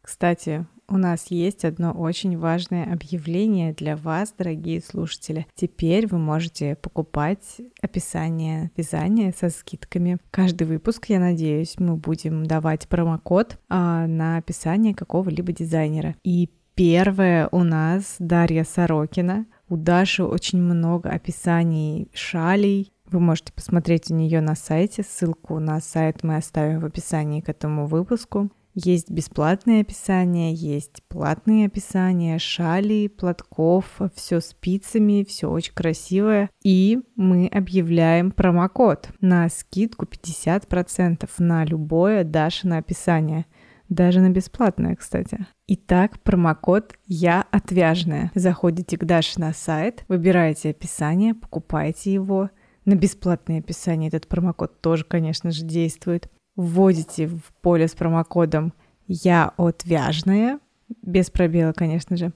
Кстати, 0.00 0.64
у 0.88 0.96
нас 0.98 1.26
есть 1.30 1.64
одно 1.64 1.90
очень 1.90 2.38
важное 2.38 2.92
объявление 2.92 3.72
для 3.72 3.96
вас, 3.96 4.32
дорогие 4.38 4.80
слушатели. 4.80 5.48
Теперь 5.56 6.06
вы 6.06 6.18
можете 6.18 6.76
покупать 6.76 7.60
описание 7.82 8.70
вязания 8.76 9.34
со 9.36 9.50
скидками. 9.50 10.18
Каждый 10.30 10.68
выпуск, 10.68 11.06
я 11.08 11.18
надеюсь, 11.18 11.74
мы 11.80 11.96
будем 11.96 12.46
давать 12.46 12.86
промокод 12.86 13.58
а, 13.68 14.06
на 14.06 14.36
описание 14.36 14.94
какого-либо 14.94 15.50
дизайнера. 15.50 16.14
И 16.22 16.50
первое 16.76 17.48
у 17.50 17.64
нас 17.64 18.14
Дарья 18.20 18.62
Сорокина. 18.62 19.46
У 19.68 19.76
Даши 19.76 20.22
очень 20.22 20.62
много 20.62 21.10
описаний 21.10 22.08
шалей, 22.14 22.92
вы 23.10 23.20
можете 23.20 23.52
посмотреть 23.52 24.10
у 24.10 24.14
нее 24.14 24.40
на 24.40 24.54
сайте. 24.54 25.02
Ссылку 25.02 25.58
на 25.58 25.80
сайт 25.80 26.22
мы 26.22 26.36
оставим 26.36 26.80
в 26.80 26.84
описании 26.84 27.40
к 27.40 27.48
этому 27.48 27.86
выпуску. 27.86 28.50
Есть 28.78 29.10
бесплатные 29.10 29.80
описания, 29.80 30.52
есть 30.52 31.02
платные 31.08 31.66
описания, 31.66 32.38
шали, 32.38 33.08
платков, 33.08 33.86
все 34.14 34.40
спицами, 34.40 35.24
все 35.26 35.48
очень 35.48 35.72
красивое. 35.72 36.50
И 36.62 37.00
мы 37.16 37.46
объявляем 37.46 38.32
промокод 38.32 39.08
на 39.22 39.48
скидку 39.48 40.04
50% 40.04 41.26
на 41.38 41.64
любое 41.64 42.22
Дашино 42.22 42.76
описание. 42.76 43.46
Даже 43.88 44.20
на 44.20 44.28
бесплатное, 44.28 44.94
кстати. 44.94 45.46
Итак, 45.68 46.20
промокод 46.22 46.92
«Я 47.06 47.46
отвяжная». 47.50 48.30
Заходите 48.34 48.98
к 48.98 49.04
Даше 49.04 49.40
на 49.40 49.54
сайт, 49.54 50.04
выбираете 50.08 50.70
описание, 50.70 51.34
покупаете 51.34 52.12
его– 52.12 52.50
на 52.86 52.94
бесплатное 52.94 53.58
описание 53.58 54.08
этот 54.08 54.26
промокод 54.26 54.80
тоже, 54.80 55.04
конечно 55.04 55.50
же, 55.50 55.64
действует. 55.64 56.30
Вводите 56.54 57.26
в 57.26 57.42
поле 57.60 57.86
с 57.86 57.94
промокодом 57.94 58.72
«Я 59.06 59.52
отвяжная», 59.58 60.60
без 61.02 61.30
пробела, 61.30 61.72
конечно 61.72 62.16
же, 62.16 62.32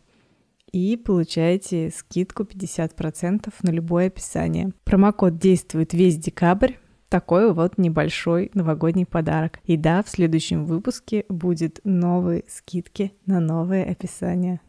и 0.72 0.96
получаете 0.96 1.90
скидку 1.90 2.42
50% 2.42 3.52
на 3.62 3.70
любое 3.70 4.08
описание. 4.08 4.72
Промокод 4.84 5.38
действует 5.38 5.94
весь 5.94 6.16
декабрь, 6.16 6.74
такой 7.08 7.52
вот 7.52 7.78
небольшой 7.78 8.50
новогодний 8.54 9.06
подарок. 9.06 9.60
И 9.64 9.76
да, 9.76 10.02
в 10.02 10.08
следующем 10.08 10.64
выпуске 10.64 11.24
будет 11.28 11.80
новые 11.84 12.44
скидки 12.48 13.12
на 13.26 13.40
новые 13.40 13.84
описания. 13.84 14.60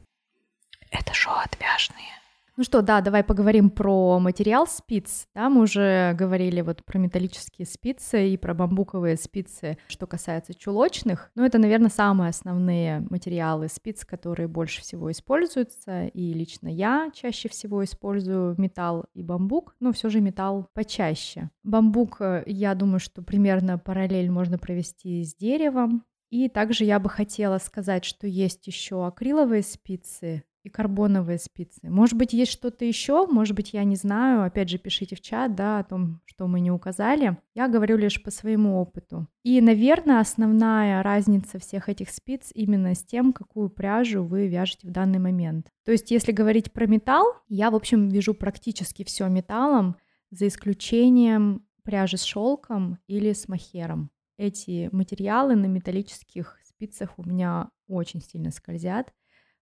Это 0.92 1.14
шоу 1.14 1.36
отвяжные. 1.36 2.21
Ну 2.62 2.66
что, 2.66 2.84
да, 2.84 3.02
давай 3.02 3.24
поговорим 3.24 3.72
про 3.72 4.20
материал 4.20 4.68
спиц. 4.68 5.26
Да, 5.34 5.50
мы 5.50 5.62
уже 5.62 6.14
говорили 6.14 6.62
вот 6.62 6.86
про 6.86 7.00
металлические 7.00 7.66
спицы 7.66 8.30
и 8.30 8.38
про 8.38 8.54
бамбуковые 8.54 9.18
спицы, 9.18 9.80
что 9.88 10.06
касается 10.06 10.54
чулочных. 10.54 11.32
Ну, 11.34 11.44
это, 11.44 11.58
наверное, 11.58 11.90
самые 11.90 12.30
основные 12.30 13.00
материалы 13.10 13.68
спиц, 13.68 14.06
которые 14.06 14.48
больше 14.48 14.82
всего 14.82 15.10
используются. 15.10 16.06
И 16.06 16.34
лично 16.34 16.68
я 16.68 17.10
чаще 17.16 17.50
всего 17.50 17.84
использую 17.84 18.54
металл 18.60 19.06
и 19.16 19.24
бамбук, 19.24 19.74
но 19.80 19.92
все 19.92 20.10
же 20.10 20.22
металл 20.22 20.68
почаще. 20.76 21.50
Бамбук, 21.64 22.18
э, 22.22 22.44
я 22.46 22.76
думаю, 22.76 23.00
что 23.00 23.24
примерно 23.24 23.80
параллель 23.80 24.30
можно 24.30 24.60
провести 24.60 25.24
с 25.24 25.34
деревом. 25.34 26.06
И 26.30 26.48
также 26.48 26.86
я 26.86 27.00
бы 27.00 27.10
хотела 27.10 27.58
сказать, 27.58 28.06
что 28.06 28.28
есть 28.28 28.68
еще 28.68 29.08
акриловые 29.08 29.64
спицы, 29.64 30.44
и 30.64 30.70
карбоновые 30.70 31.40
спицы. 31.40 31.80
Может 31.84 32.16
быть, 32.16 32.34
есть 32.34 32.52
что-то 32.52 32.86
еще, 32.86 33.26
может 33.28 33.56
быть, 33.56 33.74
я 33.74 33.84
не 33.84 33.96
знаю. 33.96 34.44
Опять 34.44 34.70
же, 34.70 34.78
пишите 34.78 35.16
в 35.16 35.22
чат, 35.22 35.56
да, 35.56 35.80
о 35.80 35.84
том, 35.84 36.22
что 36.26 36.48
мы 36.48 36.60
не 36.60 36.72
указали. 36.72 37.38
Я 37.56 37.68
говорю 37.68 37.98
лишь 37.98 38.22
по 38.22 38.32
своему 38.32 38.80
опыту. 38.80 39.28
И, 39.44 39.60
наверное, 39.60 40.20
основная 40.20 41.02
разница 41.02 41.58
всех 41.60 41.90
этих 41.90 42.10
спиц 42.10 42.52
именно 42.54 42.94
с 42.94 43.04
тем, 43.04 43.34
какую 43.34 43.70
пряжу 43.70 44.24
вы 44.24 44.48
вяжете 44.48 44.88
в 44.88 44.92
данный 44.92 45.20
момент. 45.20 45.68
То 45.84 45.92
есть, 45.92 46.12
если 46.12 46.32
говорить 46.32 46.72
про 46.72 46.86
металл, 46.86 47.26
я, 47.48 47.72
в 47.72 47.76
общем, 47.76 48.10
вяжу 48.10 48.34
практически 48.34 49.04
все 49.04 49.28
металлом, 49.28 49.96
за 50.30 50.48
исключением 50.48 51.66
пряжи 51.84 52.18
с 52.18 52.24
шелком 52.24 53.00
или 53.08 53.34
с 53.34 53.48
махером. 53.48 54.12
Эти 54.38 54.90
материалы 54.92 55.56
на 55.56 55.66
металлических 55.66 56.58
спицах 56.64 57.18
у 57.18 57.24
меня 57.24 57.70
очень 57.88 58.22
сильно 58.22 58.52
скользят 58.52 59.14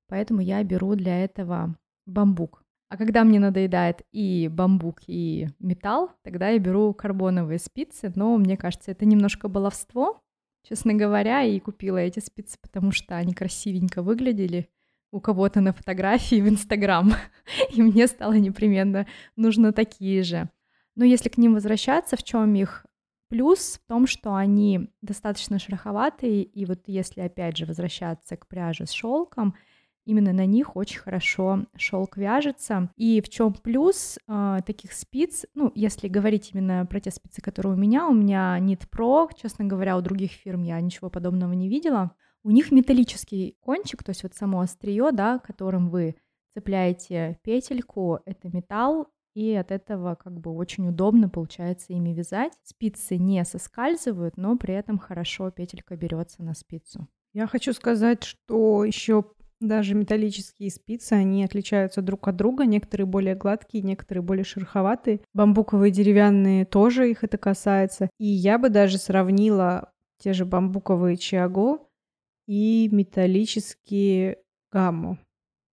поэтому 0.09 0.41
я 0.41 0.63
беру 0.63 0.95
для 0.95 1.23
этого 1.23 1.75
бамбук. 2.05 2.63
А 2.89 2.97
когда 2.97 3.23
мне 3.23 3.39
надоедает 3.39 4.01
и 4.11 4.49
бамбук, 4.51 5.01
и 5.05 5.47
металл, 5.59 6.11
тогда 6.23 6.49
я 6.49 6.59
беру 6.59 6.93
карбоновые 6.93 7.59
спицы, 7.59 8.11
но 8.15 8.35
мне 8.37 8.57
кажется, 8.57 8.91
это 8.91 9.05
немножко 9.05 9.47
баловство, 9.47 10.19
честно 10.67 10.95
говоря, 10.95 11.43
и 11.43 11.59
купила 11.59 11.97
эти 11.97 12.19
спицы, 12.19 12.57
потому 12.59 12.91
что 12.91 13.15
они 13.15 13.33
красивенько 13.33 14.01
выглядели 14.01 14.69
у 15.11 15.19
кого-то 15.19 15.61
на 15.61 15.71
фотографии 15.71 16.41
в 16.41 16.49
Инстаграм, 16.49 17.13
и 17.73 17.81
мне 17.81 18.07
стало 18.07 18.33
непременно 18.33 19.05
нужно 19.35 19.71
такие 19.71 20.23
же. 20.23 20.49
Но 20.95 21.05
если 21.05 21.29
к 21.29 21.37
ним 21.37 21.53
возвращаться, 21.53 22.17
в 22.17 22.23
чем 22.23 22.55
их 22.55 22.85
плюс 23.29 23.79
в 23.83 23.87
том, 23.87 24.07
что 24.07 24.35
они 24.35 24.89
достаточно 25.01 25.59
шероховатые, 25.59 26.43
и 26.43 26.65
вот 26.65 26.81
если 26.87 27.21
опять 27.21 27.57
же 27.57 27.65
возвращаться 27.65 28.35
к 28.35 28.47
пряже 28.47 28.85
с 28.85 28.91
шелком, 28.91 29.55
именно 30.09 30.33
на 30.33 30.47
них 30.47 30.75
очень 30.75 30.99
хорошо 30.99 31.65
шелк 31.75 32.17
вяжется. 32.17 32.89
И 32.95 33.21
в 33.21 33.29
чем 33.29 33.53
плюс 33.53 34.17
э, 34.27 34.57
таких 34.65 34.93
спиц, 34.93 35.45
ну, 35.53 35.71
если 35.75 36.07
говорить 36.07 36.49
именно 36.51 36.87
про 36.87 36.99
те 36.99 37.11
спицы, 37.11 37.41
которые 37.41 37.73
у 37.73 37.77
меня, 37.77 38.07
у 38.07 38.13
меня 38.13 38.57
Knit 38.59 38.87
Pro, 38.91 39.29
честно 39.39 39.65
говоря, 39.65 39.97
у 39.97 40.01
других 40.01 40.31
фирм 40.31 40.63
я 40.63 40.81
ничего 40.81 41.11
подобного 41.11 41.53
не 41.53 41.69
видела. 41.69 42.11
У 42.43 42.49
них 42.49 42.71
металлический 42.71 43.55
кончик, 43.59 44.03
то 44.03 44.09
есть 44.09 44.23
вот 44.23 44.33
само 44.33 44.61
острие, 44.61 45.11
да, 45.11 45.37
которым 45.37 45.89
вы 45.89 46.15
цепляете 46.55 47.37
петельку, 47.43 48.19
это 48.25 48.49
металл, 48.49 49.09
и 49.35 49.53
от 49.53 49.71
этого 49.71 50.15
как 50.15 50.39
бы 50.39 50.51
очень 50.51 50.87
удобно 50.89 51.29
получается 51.29 51.93
ими 51.93 52.09
вязать. 52.13 52.53
Спицы 52.63 53.17
не 53.17 53.45
соскальзывают, 53.45 54.37
но 54.37 54.57
при 54.57 54.73
этом 54.73 54.97
хорошо 54.97 55.51
петелька 55.51 55.95
берется 55.95 56.41
на 56.41 56.55
спицу. 56.55 57.07
Я 57.33 57.45
хочу 57.45 57.73
сказать, 57.73 58.23
что 58.23 58.83
еще 58.83 59.23
даже 59.59 59.93
металлические 59.93 60.71
спицы, 60.71 61.13
они 61.13 61.43
отличаются 61.43 62.01
друг 62.01 62.27
от 62.27 62.35
друга. 62.35 62.65
Некоторые 62.65 63.05
более 63.05 63.35
гладкие, 63.35 63.83
некоторые 63.83 64.23
более 64.23 64.43
шероховатые. 64.45 65.21
Бамбуковые 65.33 65.91
деревянные 65.91 66.65
тоже 66.65 67.11
их 67.11 67.23
это 67.23 67.37
касается. 67.37 68.09
И 68.17 68.25
я 68.25 68.57
бы 68.57 68.69
даже 68.69 68.97
сравнила 68.97 69.91
те 70.17 70.33
же 70.33 70.45
бамбуковые 70.45 71.17
чиаго 71.17 71.79
и 72.47 72.89
металлические 72.91 74.37
гамму. 74.71 75.17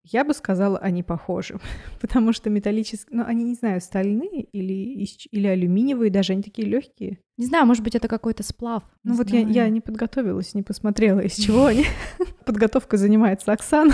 Я 0.08 0.24
бы 0.24 0.34
сказала, 0.34 0.78
они 0.78 1.02
похожи, 1.02 1.58
потому 2.00 2.32
что 2.32 2.48
металлические, 2.48 3.18
ну, 3.18 3.24
они, 3.26 3.42
не 3.44 3.54
знаю, 3.54 3.80
стальные 3.80 4.42
или, 4.42 5.04
или 5.30 5.46
алюминиевые, 5.46 6.10
даже 6.10 6.32
они 6.32 6.42
такие 6.42 6.68
легкие. 6.68 7.18
Не 7.36 7.46
знаю, 7.46 7.66
может 7.66 7.82
быть, 7.82 7.94
это 7.96 8.06
какой-то 8.06 8.42
сплав. 8.42 8.84
Ну 9.02 9.14
вот 9.14 9.28
я, 9.30 9.40
я 9.40 9.68
не 9.68 9.80
подготовилась, 9.80 10.54
не 10.54 10.62
посмотрела, 10.62 11.20
из 11.20 11.34
чего 11.34 11.66
они. 11.66 11.84
Подготовкой 12.46 12.98
занимается 12.98 13.52
Оксана, 13.52 13.92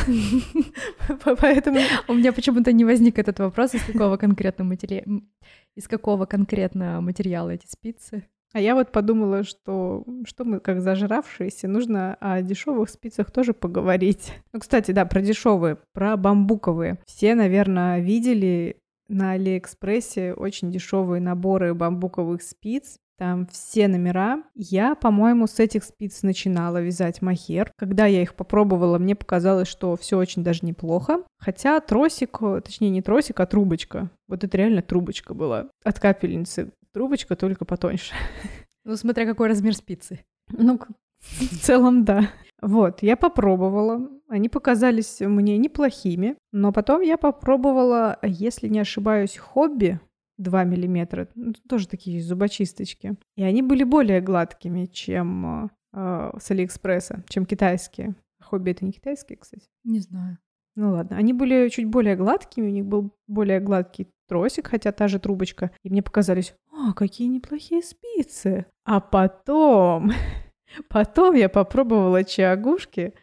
поэтому... 1.25 1.81
У 2.09 2.15
меня 2.15 2.33
почему-то 2.33 2.73
не 2.73 2.85
возник 2.85 3.19
этот 3.19 3.39
вопрос, 3.39 3.75
из 3.75 3.83
какого 3.83 4.19
конкретно 4.19 4.65
материала, 4.65 5.23
из 5.75 5.89
какого 5.89 6.27
конкретно 6.27 7.01
материала 7.01 7.51
эти 7.51 7.67
спицы. 7.67 8.25
А 8.53 8.61
я 8.61 8.75
вот 8.75 8.93
подумала, 8.93 9.45
что 9.45 10.05
что 10.27 10.45
мы 10.45 10.61
как 10.61 10.81
зажравшиеся, 10.81 11.69
нужно 11.69 12.17
о 12.21 12.43
дешевых 12.43 12.91
спицах 12.91 13.31
тоже 13.31 13.55
поговорить. 13.55 14.33
Ну, 14.53 14.61
кстати, 14.61 14.91
да, 14.91 15.07
про 15.07 15.23
дешевые, 15.23 15.79
про 15.93 16.17
бамбуковые. 16.17 16.99
Все, 17.07 17.35
наверное, 17.35 18.01
видели 18.01 18.77
на 19.09 19.33
Алиэкспрессе 19.33 20.35
очень 20.35 20.71
дешевые 20.71 21.21
наборы 21.21 21.75
бамбуковых 21.75 22.43
спиц. 22.43 22.99
Там 23.19 23.47
все 23.47 23.87
номера. 23.89 24.43
Я, 24.55 24.95
по-моему, 24.97 25.47
с 25.47 25.61
этих 25.61 25.85
спиц 25.85 26.23
начинала 26.23 26.83
вязать 26.83 27.23
махер. 27.23 27.71
Когда 27.77 28.07
я 28.07 28.21
их 28.21 28.35
попробовала, 28.35 28.99
мне 28.99 29.15
показалось, 29.15 29.69
что 29.69 29.97
все 29.97 30.19
очень 30.19 30.43
даже 30.43 30.61
неплохо. 30.63 31.23
Хотя 31.39 31.79
тросик, 31.81 32.39
точнее 32.65 32.91
не 32.91 33.01
тросик, 33.03 33.39
а 33.39 33.47
трубочка. 33.47 34.11
Вот 34.29 34.43
это 34.45 34.57
реально 34.57 34.83
трубочка 34.83 35.35
была 35.35 35.69
от 35.85 36.01
капельницы 36.01 36.73
Трубочка 36.93 37.37
только 37.37 37.65
потоньше. 37.65 38.15
Ну, 38.85 38.97
смотря 38.97 39.27
какой 39.27 39.47
размер 39.47 39.77
спицы. 39.77 40.25
Ну, 40.51 40.77
в 41.21 41.59
целом, 41.61 42.05
да. 42.05 42.33
Вот, 42.61 43.01
я 43.03 43.17
попробовала. 43.17 44.09
Они 44.29 44.49
показались 44.49 45.21
мне 45.21 45.57
неплохими. 45.57 46.37
Но 46.51 46.73
потом 46.73 47.01
я 47.01 47.17
попробовала, 47.17 48.19
если 48.23 48.67
не 48.67 48.81
ошибаюсь, 48.81 49.37
хобби 49.37 50.01
2 50.39 50.65
миллиметра. 50.65 51.29
Ну, 51.37 51.53
тоже 51.69 51.87
такие 51.87 52.21
зубочисточки. 52.21 53.15
И 53.37 53.45
они 53.45 53.63
были 53.63 53.85
более 53.85 54.21
гладкими, 54.21 54.87
чем 54.87 55.71
э, 55.93 56.33
с 56.41 56.51
Алиэкспресса, 56.51 57.23
чем 57.29 57.47
китайские. 57.47 58.17
Хобби 58.43 58.73
это 58.73 58.85
не 58.85 58.91
китайские, 58.91 59.39
кстати? 59.39 59.69
Не 59.85 60.01
знаю. 60.01 60.39
Ну 60.75 60.93
ладно, 60.93 61.17
они 61.19 61.35
были 61.35 61.69
чуть 61.69 61.85
более 61.87 62.17
гладкими, 62.17 62.69
у 62.69 62.71
них 62.71 62.87
был 62.87 63.15
более 63.27 63.61
гладкий 63.61 64.09
тросик, 64.27 64.69
хотя 64.69 64.91
та 64.91 65.07
же 65.07 65.19
трубочка. 65.19 65.71
И 65.83 65.91
мне 65.91 66.03
показались, 66.03 66.55
о, 66.83 66.93
какие 66.95 67.29
неплохие 67.29 67.83
спицы. 67.83 68.67
А 68.85 69.01
потом, 69.01 70.13
потом 70.89 71.35
я 71.35 71.49
попробовала 71.49 72.25
чагушки 72.25 73.15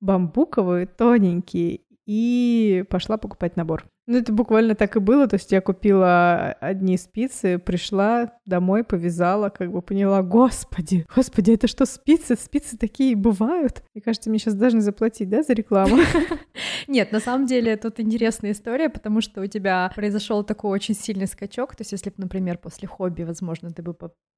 бамбуковые, 0.00 0.86
тоненькие, 0.86 1.80
и 2.06 2.84
пошла 2.88 3.16
покупать 3.16 3.56
набор. 3.56 3.86
Ну, 4.06 4.18
это 4.18 4.32
буквально 4.32 4.76
так 4.76 4.94
и 4.94 5.00
было. 5.00 5.26
То 5.26 5.34
есть 5.34 5.50
я 5.50 5.60
купила 5.60 6.52
одни 6.60 6.96
спицы, 6.96 7.58
пришла 7.58 8.32
домой, 8.46 8.84
повязала, 8.84 9.48
как 9.48 9.72
бы 9.72 9.82
поняла, 9.82 10.22
господи, 10.22 11.04
господи, 11.14 11.52
это 11.52 11.66
что, 11.66 11.84
спицы? 11.86 12.36
Спицы 12.36 12.78
такие 12.78 13.16
бывают? 13.16 13.82
Мне 13.92 14.02
кажется, 14.02 14.30
мне 14.30 14.38
сейчас 14.38 14.54
должны 14.54 14.80
заплатить, 14.80 15.28
да, 15.28 15.42
за 15.42 15.54
рекламу? 15.54 15.96
Нет, 16.88 17.12
на 17.12 17.20
самом 17.20 17.46
деле 17.46 17.76
тут 17.76 18.00
интересная 18.00 18.52
история, 18.52 18.88
потому 18.88 19.20
что 19.20 19.40
у 19.40 19.46
тебя 19.46 19.90
произошел 19.94 20.44
такой 20.44 20.70
очень 20.70 20.94
сильный 20.94 21.26
скачок. 21.26 21.74
То 21.76 21.82
есть 21.82 21.92
если 21.92 22.10
бы, 22.10 22.16
например, 22.18 22.58
после 22.58 22.88
хобби, 22.88 23.22
возможно, 23.22 23.70
ты 23.70 23.82
бы 23.82 23.94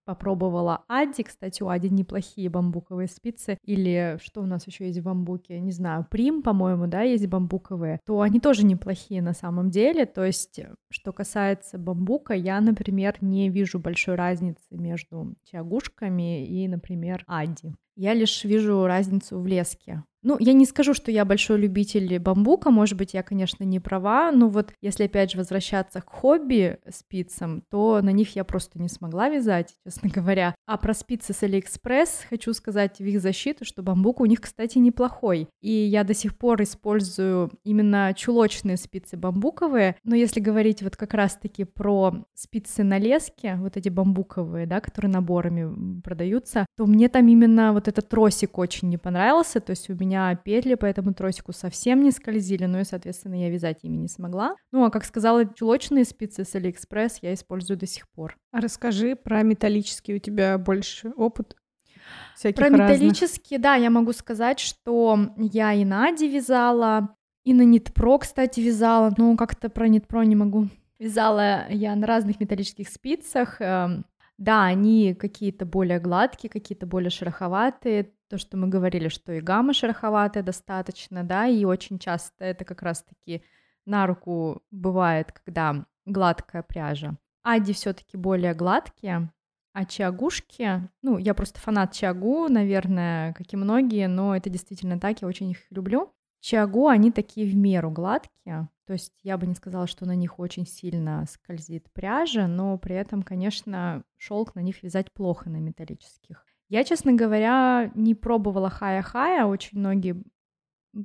попробовала 0.09 0.85
Addi. 0.89 1.23
Кстати, 1.23 1.63
у 1.63 1.69
Addi 1.69 1.89
неплохие 1.89 2.49
бамбуковые 2.49 3.09
спицы. 3.09 3.59
Или 3.63 4.19
что 4.23 4.41
у 4.41 4.47
нас 4.47 4.67
еще 4.67 4.87
есть 4.87 5.01
в 5.01 5.03
бамбуке? 5.03 5.61
Не 5.61 5.71
знаю, 5.71 6.07
Prym, 6.11 6.43
по-моему, 6.43 6.87
да, 6.87 7.03
есть 7.03 7.27
бамбуковые. 7.27 8.01
То 8.07 8.23
они 8.23 8.41
тоже 8.41 8.65
неплохие 8.65 9.21
на 9.21 9.35
самом 9.35 9.69
деле. 9.69 10.07
То 10.07 10.25
есть, 10.25 10.61
что 10.91 11.13
касается 11.13 11.77
бамбука, 11.77 12.33
я, 12.33 12.59
например, 12.63 13.17
не 13.21 13.51
вижу 13.51 13.79
большой 13.79 14.15
разницы 14.15 14.65
между 14.71 15.35
чиагушками 15.45 16.47
и, 16.47 16.67
например, 16.69 17.23
Addi. 17.27 17.75
Я 17.95 18.15
лишь 18.15 18.45
вижу 18.45 18.87
разницу 18.87 19.39
в 19.39 19.47
леске. 19.47 20.05
Ну, 20.23 20.37
я 20.41 20.53
не 20.53 20.67
скажу, 20.67 20.95
что 20.95 21.13
я 21.13 21.25
большой 21.25 21.59
любитель 21.59 22.19
бамбука, 22.19 22.71
может 22.71 22.99
быть, 22.99 23.15
я, 23.15 23.23
конечно, 23.23 23.63
не 23.63 23.79
права, 23.79 24.33
но 24.33 24.49
вот 24.49 24.73
если 24.81 25.05
опять 25.05 25.33
же 25.33 25.39
возвращаться 25.39 26.01
к 26.01 26.09
хобби 26.09 26.79
спицам, 26.91 27.63
то 27.71 28.01
на 28.03 28.11
них 28.11 28.35
я 28.35 28.43
просто 28.43 28.81
не 28.81 28.89
смогла 28.89 29.29
вязать, 29.29 29.75
честно 29.85 30.11
говоря. 30.11 30.55
А 30.67 30.77
про 30.77 30.93
спицы 30.93 31.33
с 31.33 31.43
Алиэкспресс 31.43 32.27
хочу 32.29 32.53
сказать 32.53 32.99
в 32.99 33.05
их 33.05 33.21
защиту, 33.21 33.65
что 33.65 33.83
бамбук 33.83 34.21
у 34.21 34.27
них, 34.27 34.41
кстати, 34.41 34.79
неплохой. 34.79 35.49
И 35.61 35.71
я 35.71 36.03
до 36.03 36.15
сих 36.15 36.37
пор 36.37 36.63
использую 36.63 37.53
именно 37.63 38.13
чулочные 38.17 38.77
спицы 38.77 39.17
бамбуковые, 39.17 39.97
но 40.03 40.17
если 40.17 40.41
говорить 40.41 40.83
вот 40.83 40.97
как 40.97 41.15
раз-таки 41.15 41.63
про 41.65 42.25
спицы 42.35 42.83
на 42.83 42.99
леске, 42.99 43.55
вот 43.57 43.77
эти 43.77 43.89
бамбуковые, 43.89 44.67
да, 44.67 44.81
которые 44.81 45.13
наборами 45.13 46.01
продаются, 46.01 46.67
то 46.77 46.87
мне 46.87 47.09
там 47.09 47.29
именно 47.29 47.73
вот 47.73 47.87
этот 47.87 48.09
тросик 48.09 48.59
очень 48.59 48.89
не 48.89 48.99
понравился, 48.99 49.61
то 49.61 49.71
есть 49.71 49.89
у 49.89 49.95
меня 49.95 50.18
меня 50.19 50.37
петли 50.37 50.75
по 50.75 50.87
этому 50.87 51.15
тросику 51.15 51.53
совсем 51.53 52.03
не 52.03 52.11
скользили, 52.11 52.67
ну 52.67 52.81
и, 52.81 52.85
соответственно, 52.85 53.41
я 53.41 53.51
вязать 53.51 53.79
ими 53.83 53.97
не 53.97 54.09
смогла. 54.09 54.57
Ну, 54.73 54.85
а 54.85 54.91
как 54.91 55.05
сказала, 55.05 55.47
чулочные 55.47 56.05
спицы 56.05 56.45
с 56.45 56.55
Алиэкспресс 56.55 57.19
я 57.23 57.35
использую 57.35 57.79
до 57.79 57.87
сих 57.87 58.09
пор. 58.11 58.37
А 58.53 58.61
расскажи 58.61 59.17
про 59.17 59.43
металлические, 59.43 60.17
у 60.17 60.21
тебя 60.21 60.59
больше 60.59 61.11
опыт 61.17 61.57
всяких 62.35 62.57
Про 62.57 62.71
разных. 62.71 62.91
металлические, 62.91 63.59
да, 63.59 63.75
я 63.75 63.91
могу 63.91 64.13
сказать, 64.13 64.61
что 64.61 65.19
я 65.37 65.73
и 65.75 65.85
на 65.85 66.09
Addi 66.09 66.25
вязала, 66.25 67.15
и 67.45 67.55
на 67.55 67.63
Нитпро, 67.63 68.19
кстати, 68.19 68.61
вязала, 68.61 69.13
но 69.17 69.37
как-то 69.37 69.69
про 69.69 69.89
Нитпро 69.89 70.23
не 70.23 70.37
могу. 70.37 70.69
Вязала 70.99 71.69
я 71.71 71.95
на 71.95 72.07
разных 72.07 72.41
металлических 72.41 72.89
спицах. 72.89 73.61
Да, 74.39 74.65
они 74.65 75.15
какие-то 75.15 75.67
более 75.67 75.99
гладкие, 75.99 76.49
какие-то 76.49 76.87
более 76.87 77.11
шероховатые, 77.11 78.13
то, 78.29 78.39
что 78.39 78.57
мы 78.57 78.69
говорили, 78.69 79.09
что 79.09 79.33
и 79.33 79.41
гамма 79.41 79.75
шероховатая 79.75 80.45
достаточно, 80.45 81.25
да, 81.25 81.47
и 81.47 81.65
очень 81.65 81.99
часто 81.99 82.45
это 82.45 82.65
как 82.65 82.83
раз-таки 82.83 83.43
на 83.85 84.07
руку 84.07 84.63
бывает, 84.71 85.33
когда 85.33 85.85
гладкая 86.07 86.63
пряжа. 86.63 87.17
Ади 87.43 87.73
все-таки 87.73 88.17
более 88.17 88.55
гладкие, 88.55 89.33
а 89.73 89.85
чиагушки, 89.85 90.89
ну, 91.03 91.19
я 91.19 91.35
просто 91.35 91.59
фанат 91.59 91.93
чиагу, 91.93 92.49
наверное, 92.49 93.33
как 93.33 93.53
и 93.53 93.57
многие, 93.57 94.07
но 94.07 94.37
это 94.37 94.51
действительно 94.51 95.01
так, 95.01 95.23
я 95.23 95.29
очень 95.29 95.51
их 95.51 95.59
люблю. 95.71 96.13
Чиагу, 96.41 96.89
они 96.89 97.11
такие 97.11 97.47
в 97.47 97.57
меру 97.57 97.91
гладкие, 97.91 98.69
то 98.89 98.95
есть 98.95 99.13
я 99.23 99.37
бы 99.37 99.47
не 99.47 99.55
сказала, 99.55 99.87
что 99.87 100.07
на 100.07 100.15
них 100.15 100.39
очень 100.39 100.67
сильно 100.67 101.27
скользит 101.29 101.93
пряжа, 101.93 102.47
но 102.47 102.79
при 102.79 102.97
этом, 102.97 103.23
конечно, 103.23 104.03
шелк 104.17 104.55
на 104.55 104.61
них 104.61 104.83
вязать 104.83 105.13
плохо 105.13 105.51
на 105.51 105.59
металлических. 105.59 106.47
Я, 106.71 106.85
честно 106.85 107.13
говоря, 107.13 107.91
не 107.95 108.15
пробовала 108.15 108.71
хая-хая. 108.71 109.45
Очень 109.45 109.79
многие 109.79 110.23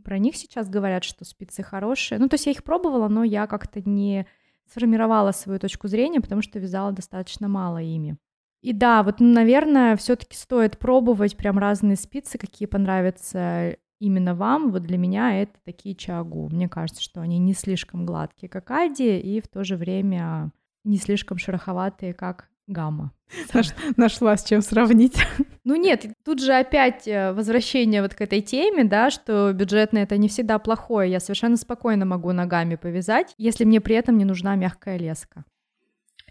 про 0.05 0.17
них 0.17 0.37
сейчас 0.37 0.69
говорят, 0.69 1.03
что 1.03 1.25
спицы 1.25 1.61
хорошие. 1.61 2.19
Ну, 2.19 2.29
то 2.29 2.35
есть 2.35 2.45
я 2.45 2.53
их 2.53 2.63
пробовала, 2.63 3.09
но 3.09 3.25
я 3.25 3.47
как-то 3.47 3.81
не 3.81 4.27
сформировала 4.65 5.31
свою 5.31 5.59
точку 5.59 5.89
зрения, 5.89 6.21
потому 6.21 6.41
что 6.41 6.59
вязала 6.59 6.93
достаточно 6.93 7.49
мало 7.49 7.79
ими. 7.79 8.17
И 8.61 8.71
да, 8.71 9.03
вот, 9.03 9.19
наверное, 9.19 9.97
все-таки 9.97 10.37
стоит 10.37 10.79
пробовать 10.79 11.35
прям 11.35 11.57
разные 11.57 11.97
спицы, 11.97 12.37
какие 12.37 12.65
понравятся 12.65 13.75
именно 13.99 14.35
вам. 14.35 14.71
Вот 14.71 14.83
для 14.83 14.97
меня 14.97 15.41
это 15.41 15.53
такие 15.63 15.95
чагу. 15.95 16.49
Мне 16.49 16.69
кажется, 16.69 17.01
что 17.01 17.21
они 17.21 17.39
не 17.39 17.53
слишком 17.53 18.05
гладкие, 18.05 18.49
как 18.49 18.69
Ади, 18.71 19.19
и 19.19 19.41
в 19.41 19.47
то 19.47 19.63
же 19.63 19.75
время 19.75 20.51
не 20.83 20.97
слишком 20.97 21.37
шероховатые, 21.37 22.13
как 22.13 22.49
гамма. 22.67 23.11
Наш, 23.53 23.69
нашла 23.97 24.37
с 24.37 24.43
чем 24.43 24.61
сравнить. 24.61 25.17
Ну 25.63 25.75
нет, 25.75 26.05
тут 26.25 26.41
же 26.41 26.53
опять 26.53 27.07
э, 27.07 27.31
возвращение 27.33 28.01
вот 28.01 28.13
к 28.13 28.21
этой 28.21 28.41
теме, 28.41 28.83
да, 28.83 29.09
что 29.09 29.53
бюджетное 29.53 30.03
это 30.03 30.17
не 30.17 30.27
всегда 30.27 30.59
плохое. 30.59 31.09
Я 31.09 31.19
совершенно 31.19 31.57
спокойно 31.57 32.05
могу 32.05 32.31
ногами 32.31 32.75
повязать, 32.75 33.33
если 33.37 33.63
мне 33.63 33.79
при 33.79 33.95
этом 33.95 34.17
не 34.17 34.25
нужна 34.25 34.55
мягкая 34.55 34.97
леска. 34.97 35.45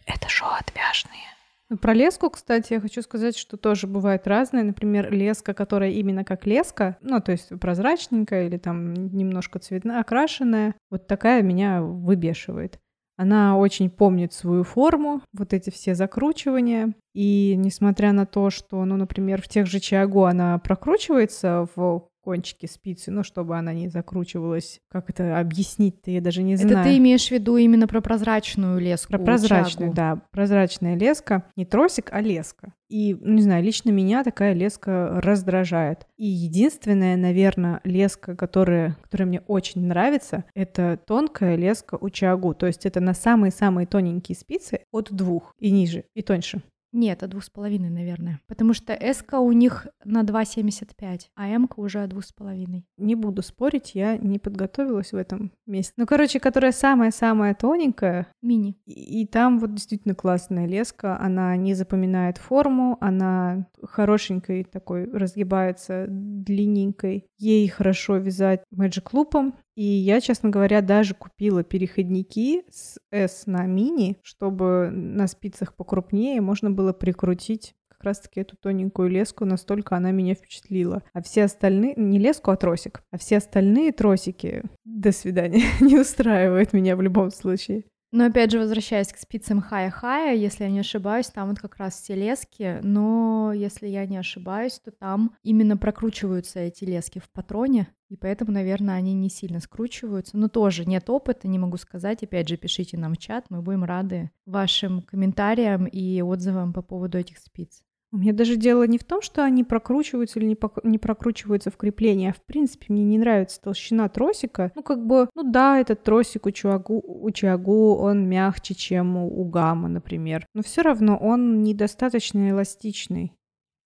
Это 0.06 0.28
шоу 0.28 0.50
отвяжные. 0.50 1.31
Про 1.80 1.94
леску, 1.94 2.30
кстати, 2.30 2.74
я 2.74 2.80
хочу 2.80 3.02
сказать, 3.02 3.36
что 3.36 3.56
тоже 3.56 3.86
бывает 3.86 4.26
разное. 4.26 4.62
Например, 4.62 5.10
леска, 5.12 5.54
которая 5.54 5.90
именно 5.90 6.24
как 6.24 6.46
леска, 6.46 6.96
ну, 7.00 7.20
то 7.20 7.32
есть 7.32 7.48
прозрачненькая 7.60 8.46
или 8.46 8.58
там 8.58 8.94
немножко 8.94 9.58
цветная, 9.58 10.00
окрашенная, 10.00 10.74
вот 10.90 11.06
такая 11.06 11.42
меня 11.42 11.82
выбешивает. 11.82 12.78
Она 13.16 13.56
очень 13.56 13.90
помнит 13.90 14.32
свою 14.32 14.64
форму, 14.64 15.22
вот 15.32 15.52
эти 15.52 15.70
все 15.70 15.94
закручивания. 15.94 16.94
И 17.14 17.54
несмотря 17.56 18.12
на 18.12 18.26
то, 18.26 18.50
что, 18.50 18.84
ну, 18.84 18.96
например, 18.96 19.40
в 19.42 19.48
тех 19.48 19.66
же 19.66 19.80
Чиагу 19.80 20.24
она 20.24 20.58
прокручивается 20.58 21.68
в 21.76 22.08
кончики 22.22 22.66
спицы, 22.66 23.10
ну, 23.10 23.22
чтобы 23.22 23.58
она 23.58 23.72
не 23.72 23.88
закручивалась. 23.88 24.80
Как 24.88 25.10
это 25.10 25.38
объяснить-то, 25.38 26.10
я 26.10 26.20
даже 26.20 26.42
не 26.42 26.56
знаю. 26.56 26.78
Это 26.78 26.84
ты 26.84 26.96
имеешь 26.98 27.28
в 27.28 27.30
виду 27.30 27.56
именно 27.56 27.86
про 27.86 28.00
прозрачную 28.00 28.80
леску? 28.80 29.12
Про 29.12 29.18
прозрачную, 29.18 29.90
чагу. 29.90 29.96
да. 29.96 30.22
Прозрачная 30.30 30.96
леска. 30.96 31.44
Не 31.56 31.64
тросик, 31.64 32.08
а 32.12 32.20
леска. 32.20 32.72
И, 32.88 33.16
ну, 33.18 33.34
не 33.34 33.42
знаю, 33.42 33.64
лично 33.64 33.90
меня 33.90 34.22
такая 34.22 34.52
леска 34.52 35.20
раздражает. 35.22 36.06
И 36.16 36.26
единственная, 36.26 37.16
наверное, 37.16 37.80
леска, 37.84 38.36
которая, 38.36 38.98
которая 39.02 39.26
мне 39.28 39.40
очень 39.46 39.86
нравится, 39.86 40.44
это 40.54 40.98
тонкая 41.06 41.56
леска 41.56 41.96
у 41.98 42.10
чагу. 42.10 42.54
То 42.54 42.66
есть 42.66 42.84
это 42.84 43.00
на 43.00 43.14
самые-самые 43.14 43.86
тоненькие 43.86 44.36
спицы 44.36 44.80
от 44.92 45.10
двух 45.10 45.54
и 45.58 45.70
ниже, 45.70 46.04
и 46.14 46.22
тоньше. 46.22 46.62
Нет, 46.92 47.22
от 47.22 47.30
двух 47.30 47.44
с 47.44 47.50
половиной, 47.50 47.88
наверное. 47.88 48.40
Потому 48.46 48.74
что 48.74 48.92
S 48.92 49.24
у 49.32 49.52
них 49.52 49.86
на 50.04 50.22
2,75, 50.22 51.20
а 51.34 51.48
M 51.48 51.68
уже 51.76 52.02
от 52.02 52.10
двух 52.10 52.24
с 52.24 52.32
половиной. 52.32 52.86
Не 52.98 53.14
буду 53.14 53.42
спорить, 53.42 53.92
я 53.94 54.18
не 54.18 54.38
подготовилась 54.38 55.12
в 55.12 55.16
этом 55.16 55.52
месте. 55.66 55.94
Ну, 55.96 56.06
короче, 56.06 56.38
которая 56.38 56.72
самая-самая 56.72 57.54
тоненькая. 57.54 58.26
Мини. 58.42 58.76
И, 58.84 59.22
и 59.22 59.26
там 59.26 59.58
вот 59.58 59.74
действительно 59.74 60.14
классная 60.14 60.66
леска. 60.66 61.18
Она 61.18 61.56
не 61.56 61.74
запоминает 61.74 62.36
форму, 62.36 62.98
она 63.00 63.66
хорошенькой 63.82 64.64
такой 64.64 65.10
разгибается, 65.10 66.06
длинненькой. 66.08 67.26
Ей 67.38 67.66
хорошо 67.68 68.18
вязать 68.18 68.62
Magic 68.74 69.12
Loop, 69.12 69.52
и 69.74 69.84
я, 69.84 70.20
честно 70.20 70.50
говоря, 70.50 70.82
даже 70.82 71.14
купила 71.14 71.62
переходники 71.62 72.64
с 72.70 72.98
S 73.10 73.44
на 73.46 73.66
мини, 73.66 74.18
чтобы 74.22 74.90
на 74.90 75.26
спицах 75.26 75.74
покрупнее 75.74 76.40
можно 76.40 76.70
было 76.70 76.92
прикрутить 76.92 77.74
как 77.88 78.04
раз-таки 78.04 78.40
эту 78.40 78.56
тоненькую 78.56 79.08
леску, 79.08 79.44
настолько 79.44 79.96
она 79.96 80.10
меня 80.10 80.34
впечатлила. 80.34 81.02
А 81.12 81.22
все 81.22 81.44
остальные, 81.44 81.94
не 81.96 82.18
леску, 82.18 82.50
а 82.50 82.56
тросик, 82.56 83.04
а 83.12 83.18
все 83.18 83.36
остальные 83.36 83.92
тросики, 83.92 84.62
до 84.84 85.12
свидания, 85.12 85.62
не 85.80 85.98
устраивают 85.98 86.72
меня 86.72 86.96
в 86.96 87.02
любом 87.02 87.30
случае. 87.30 87.84
Но 88.12 88.26
опять 88.26 88.50
же, 88.50 88.58
возвращаясь 88.58 89.10
к 89.10 89.16
спицам 89.16 89.62
хая-хая, 89.62 90.34
если 90.36 90.64
я 90.64 90.70
не 90.70 90.80
ошибаюсь, 90.80 91.28
там 91.28 91.48
вот 91.48 91.58
как 91.58 91.76
раз 91.78 91.94
все 91.94 92.14
лески, 92.14 92.78
но 92.82 93.54
если 93.54 93.88
я 93.88 94.04
не 94.04 94.18
ошибаюсь, 94.18 94.78
то 94.80 94.90
там 94.90 95.34
именно 95.42 95.78
прокручиваются 95.78 96.60
эти 96.60 96.84
лески 96.84 97.20
в 97.20 97.30
патроне, 97.30 97.88
и 98.10 98.16
поэтому, 98.18 98.52
наверное, 98.52 98.96
они 98.96 99.14
не 99.14 99.30
сильно 99.30 99.60
скручиваются. 99.60 100.36
Но 100.36 100.48
тоже 100.48 100.84
нет 100.84 101.08
опыта, 101.08 101.48
не 101.48 101.58
могу 101.58 101.78
сказать. 101.78 102.22
Опять 102.22 102.48
же, 102.48 102.58
пишите 102.58 102.98
нам 102.98 103.14
в 103.14 103.18
чат, 103.18 103.46
мы 103.48 103.62
будем 103.62 103.84
рады 103.84 104.30
вашим 104.44 105.00
комментариям 105.00 105.86
и 105.86 106.20
отзывам 106.20 106.74
по 106.74 106.82
поводу 106.82 107.16
этих 107.16 107.38
спиц. 107.38 107.82
У 108.12 108.18
меня 108.18 108.34
даже 108.34 108.56
дело 108.56 108.86
не 108.86 108.98
в 108.98 109.04
том, 109.04 109.22
что 109.22 109.42
они 109.42 109.64
прокручиваются 109.64 110.38
или 110.38 110.46
не, 110.46 110.58
не 110.82 110.98
прокручиваются 110.98 111.70
в 111.70 111.78
крепление, 111.78 112.30
а 112.30 112.34
в 112.34 112.44
принципе 112.44 112.86
мне 112.90 113.04
не 113.04 113.18
нравится 113.18 113.58
толщина 113.58 114.06
тросика. 114.10 114.70
Ну, 114.74 114.82
как 114.82 115.06
бы, 115.06 115.30
ну 115.34 115.50
да, 115.50 115.80
этот 115.80 116.02
тросик 116.02 116.44
у 116.44 116.50
Чуагу, 116.50 117.02
у 117.02 117.30
Чуагу 117.30 117.96
он 117.96 118.28
мягче, 118.28 118.74
чем 118.74 119.16
у, 119.16 119.40
у 119.40 119.44
Гамма, 119.46 119.88
например. 119.88 120.46
Но 120.52 120.62
все 120.62 120.82
равно 120.82 121.16
он 121.16 121.62
недостаточно 121.62 122.50
эластичный. 122.50 123.32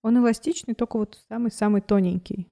Он 0.03 0.19
эластичный, 0.19 0.75
только 0.75 0.99
вот 0.99 1.21
самый-самый 1.29 1.81
тоненький. 1.81 2.49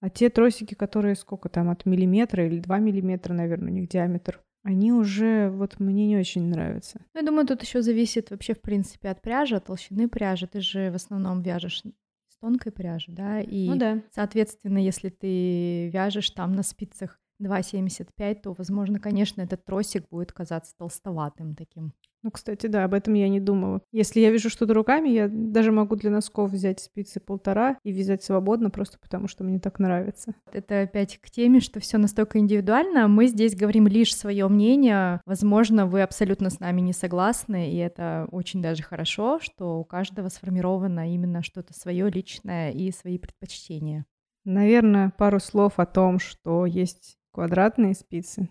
А 0.00 0.10
те 0.10 0.28
тросики, 0.28 0.74
которые 0.74 1.14
сколько 1.14 1.48
там, 1.48 1.70
от 1.70 1.86
миллиметра 1.86 2.44
или 2.44 2.58
два 2.58 2.78
миллиметра, 2.78 3.32
наверное, 3.32 3.70
у 3.70 3.74
них 3.74 3.88
диаметр, 3.88 4.40
они 4.66 4.92
уже 4.92 5.48
вот 5.48 5.78
мне 5.78 6.08
не 6.08 6.16
очень 6.16 6.48
нравятся. 6.48 7.00
Ну, 7.14 7.20
я 7.20 7.26
думаю, 7.26 7.46
тут 7.46 7.62
еще 7.62 7.82
зависит 7.82 8.30
вообще, 8.30 8.52
в 8.52 8.60
принципе, 8.60 9.10
от 9.10 9.22
пряжи, 9.22 9.54
от 9.54 9.66
толщины 9.66 10.08
пряжи. 10.08 10.48
Ты 10.48 10.60
же 10.60 10.90
в 10.90 10.96
основном 10.96 11.40
вяжешь 11.40 11.84
с 12.26 12.36
тонкой 12.40 12.72
пряжи, 12.72 13.12
да? 13.12 13.40
И, 13.40 13.68
ну 13.68 13.76
да. 13.76 14.02
соответственно, 14.12 14.78
если 14.78 15.08
ты 15.08 15.88
вяжешь 15.90 16.30
там 16.30 16.52
на 16.52 16.64
спицах 16.64 17.20
2,75, 17.40 18.40
то, 18.42 18.54
возможно, 18.58 18.98
конечно, 18.98 19.40
этот 19.40 19.64
тросик 19.64 20.08
будет 20.08 20.32
казаться 20.32 20.74
толстоватым 20.76 21.54
таким. 21.54 21.92
Ну, 22.26 22.32
кстати, 22.32 22.66
да, 22.66 22.82
об 22.82 22.92
этом 22.92 23.14
я 23.14 23.28
не 23.28 23.38
думала. 23.38 23.82
Если 23.92 24.18
я 24.18 24.32
вяжу 24.32 24.50
что-то 24.50 24.74
руками, 24.74 25.10
я 25.10 25.28
даже 25.30 25.70
могу 25.70 25.94
для 25.94 26.10
носков 26.10 26.50
взять 26.50 26.80
спицы 26.80 27.20
полтора 27.20 27.78
и 27.84 27.92
вязать 27.92 28.24
свободно, 28.24 28.68
просто 28.68 28.98
потому 28.98 29.28
что 29.28 29.44
мне 29.44 29.60
так 29.60 29.78
нравится. 29.78 30.34
Это 30.52 30.80
опять 30.80 31.18
к 31.18 31.30
теме, 31.30 31.60
что 31.60 31.78
все 31.78 31.98
настолько 31.98 32.40
индивидуально. 32.40 33.06
Мы 33.06 33.28
здесь 33.28 33.54
говорим 33.54 33.86
лишь 33.86 34.12
свое 34.12 34.48
мнение. 34.48 35.20
Возможно, 35.24 35.86
вы 35.86 36.02
абсолютно 36.02 36.50
с 36.50 36.58
нами 36.58 36.80
не 36.80 36.92
согласны, 36.92 37.70
и 37.70 37.76
это 37.76 38.26
очень 38.32 38.60
даже 38.60 38.82
хорошо, 38.82 39.38
что 39.38 39.78
у 39.78 39.84
каждого 39.84 40.28
сформировано 40.28 41.14
именно 41.14 41.44
что-то 41.44 41.74
свое 41.74 42.10
личное 42.10 42.72
и 42.72 42.90
свои 42.90 43.18
предпочтения. 43.18 44.04
Наверное, 44.44 45.12
пару 45.16 45.38
слов 45.38 45.74
о 45.76 45.86
том, 45.86 46.18
что 46.18 46.66
есть 46.66 47.18
квадратные 47.30 47.94
спицы. 47.94 48.48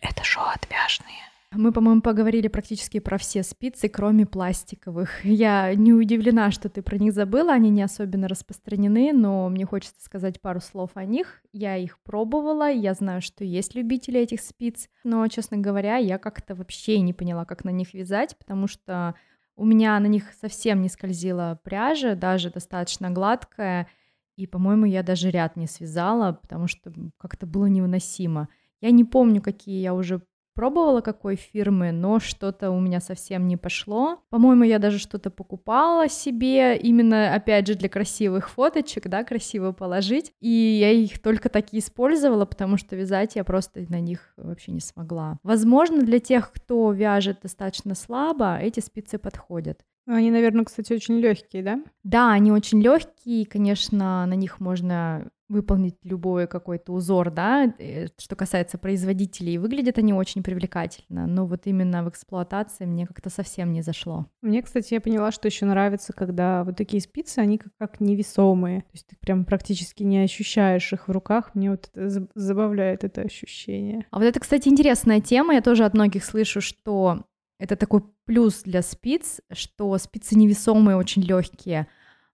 Это 0.00 0.24
шоу 0.24 0.46
отвяжные. 0.46 1.31
Мы, 1.54 1.70
по-моему, 1.70 2.00
поговорили 2.00 2.48
практически 2.48 2.98
про 2.98 3.18
все 3.18 3.42
спицы, 3.42 3.88
кроме 3.88 4.24
пластиковых. 4.24 5.22
Я 5.24 5.74
не 5.74 5.92
удивлена, 5.92 6.50
что 6.50 6.70
ты 6.70 6.80
про 6.80 6.96
них 6.96 7.12
забыла, 7.12 7.52
они 7.52 7.68
не 7.68 7.82
особенно 7.82 8.26
распространены, 8.26 9.12
но 9.12 9.48
мне 9.50 9.66
хочется 9.66 10.02
сказать 10.02 10.40
пару 10.40 10.60
слов 10.60 10.90
о 10.94 11.04
них. 11.04 11.42
Я 11.52 11.76
их 11.76 11.98
пробовала, 12.00 12.70
я 12.70 12.94
знаю, 12.94 13.20
что 13.20 13.44
есть 13.44 13.74
любители 13.74 14.18
этих 14.20 14.40
спиц, 14.40 14.88
но, 15.04 15.26
честно 15.28 15.58
говоря, 15.58 15.96
я 15.96 16.18
как-то 16.18 16.54
вообще 16.54 17.00
не 17.00 17.12
поняла, 17.12 17.44
как 17.44 17.64
на 17.64 17.70
них 17.70 17.92
вязать, 17.92 18.36
потому 18.38 18.66
что 18.66 19.14
у 19.54 19.66
меня 19.66 20.00
на 20.00 20.06
них 20.06 20.32
совсем 20.40 20.80
не 20.80 20.88
скользила 20.88 21.60
пряжа, 21.62 22.14
даже 22.14 22.50
достаточно 22.50 23.10
гладкая, 23.10 23.88
и, 24.36 24.46
по-моему, 24.46 24.86
я 24.86 25.02
даже 25.02 25.30
ряд 25.30 25.56
не 25.56 25.66
связала, 25.66 26.32
потому 26.32 26.66
что 26.66 26.90
как-то 27.18 27.46
было 27.46 27.66
невыносимо. 27.66 28.48
Я 28.80 28.90
не 28.90 29.04
помню, 29.04 29.42
какие 29.42 29.80
я 29.82 29.92
уже 29.92 30.22
пробовала 30.54 31.00
какой 31.00 31.36
фирмы, 31.36 31.92
но 31.92 32.20
что-то 32.20 32.70
у 32.70 32.80
меня 32.80 33.00
совсем 33.00 33.46
не 33.46 33.56
пошло. 33.56 34.22
По-моему, 34.30 34.64
я 34.64 34.78
даже 34.78 34.98
что-то 34.98 35.30
покупала 35.30 36.08
себе, 36.08 36.76
именно, 36.76 37.34
опять 37.34 37.66
же, 37.66 37.74
для 37.74 37.88
красивых 37.88 38.50
фоточек, 38.50 39.08
да, 39.08 39.24
красиво 39.24 39.72
положить. 39.72 40.32
И 40.40 40.48
я 40.48 40.90
их 40.90 41.20
только 41.20 41.48
такие 41.48 41.82
использовала, 41.82 42.44
потому 42.44 42.76
что 42.76 42.96
вязать 42.96 43.36
я 43.36 43.44
просто 43.44 43.84
на 43.88 44.00
них 44.00 44.32
вообще 44.36 44.72
не 44.72 44.80
смогла. 44.80 45.38
Возможно, 45.42 46.02
для 46.02 46.18
тех, 46.18 46.52
кто 46.52 46.92
вяжет 46.92 47.40
достаточно 47.42 47.94
слабо, 47.94 48.58
эти 48.58 48.80
спицы 48.80 49.18
подходят. 49.18 49.80
Они, 50.06 50.30
наверное, 50.30 50.64
кстати, 50.64 50.92
очень 50.92 51.18
легкие, 51.18 51.62
да? 51.62 51.82
Да, 52.02 52.32
они 52.32 52.50
очень 52.50 52.82
легкие, 52.82 53.46
конечно, 53.46 54.26
на 54.26 54.34
них 54.34 54.60
можно 54.60 55.30
выполнить 55.52 55.96
любой 56.02 56.46
какой-то 56.46 56.92
узор, 56.92 57.30
да, 57.30 57.72
э, 57.78 58.06
что 58.18 58.34
касается 58.34 58.78
производителей, 58.78 59.58
выглядят 59.58 59.98
они 59.98 60.14
очень 60.14 60.42
привлекательно, 60.42 61.26
но 61.26 61.46
вот 61.46 61.66
именно 61.66 62.02
в 62.02 62.08
эксплуатации 62.08 62.86
мне 62.86 63.06
как-то 63.06 63.28
совсем 63.28 63.72
не 63.72 63.82
зашло. 63.82 64.26
Мне, 64.40 64.62
кстати, 64.62 64.94
я 64.94 65.00
поняла, 65.00 65.30
что 65.30 65.48
еще 65.48 65.66
нравится, 65.66 66.14
когда 66.14 66.64
вот 66.64 66.76
такие 66.76 67.02
спицы, 67.02 67.40
они 67.40 67.58
как, 67.58 67.72
как 67.78 68.00
невесомые, 68.00 68.80
то 68.80 68.90
есть 68.94 69.06
ты 69.06 69.16
прям 69.20 69.44
практически 69.44 70.02
не 70.02 70.20
ощущаешь 70.20 70.92
их 70.92 71.06
в 71.06 71.12
руках, 71.12 71.54
мне 71.54 71.70
вот 71.70 71.90
это 71.92 72.26
забавляет 72.34 73.04
это 73.04 73.20
ощущение. 73.20 74.06
А 74.10 74.18
вот 74.18 74.24
это, 74.24 74.40
кстати, 74.40 74.68
интересная 74.68 75.20
тема, 75.20 75.54
я 75.54 75.60
тоже 75.60 75.84
от 75.84 75.92
многих 75.92 76.24
слышу, 76.24 76.62
что 76.62 77.24
это 77.62 77.76
такой 77.76 78.02
плюс 78.24 78.62
для 78.64 78.82
спиц, 78.82 79.40
что 79.52 79.96
спицы 79.98 80.36
невесомые, 80.36 80.96
очень 80.96 81.22
легкие, 81.22 81.86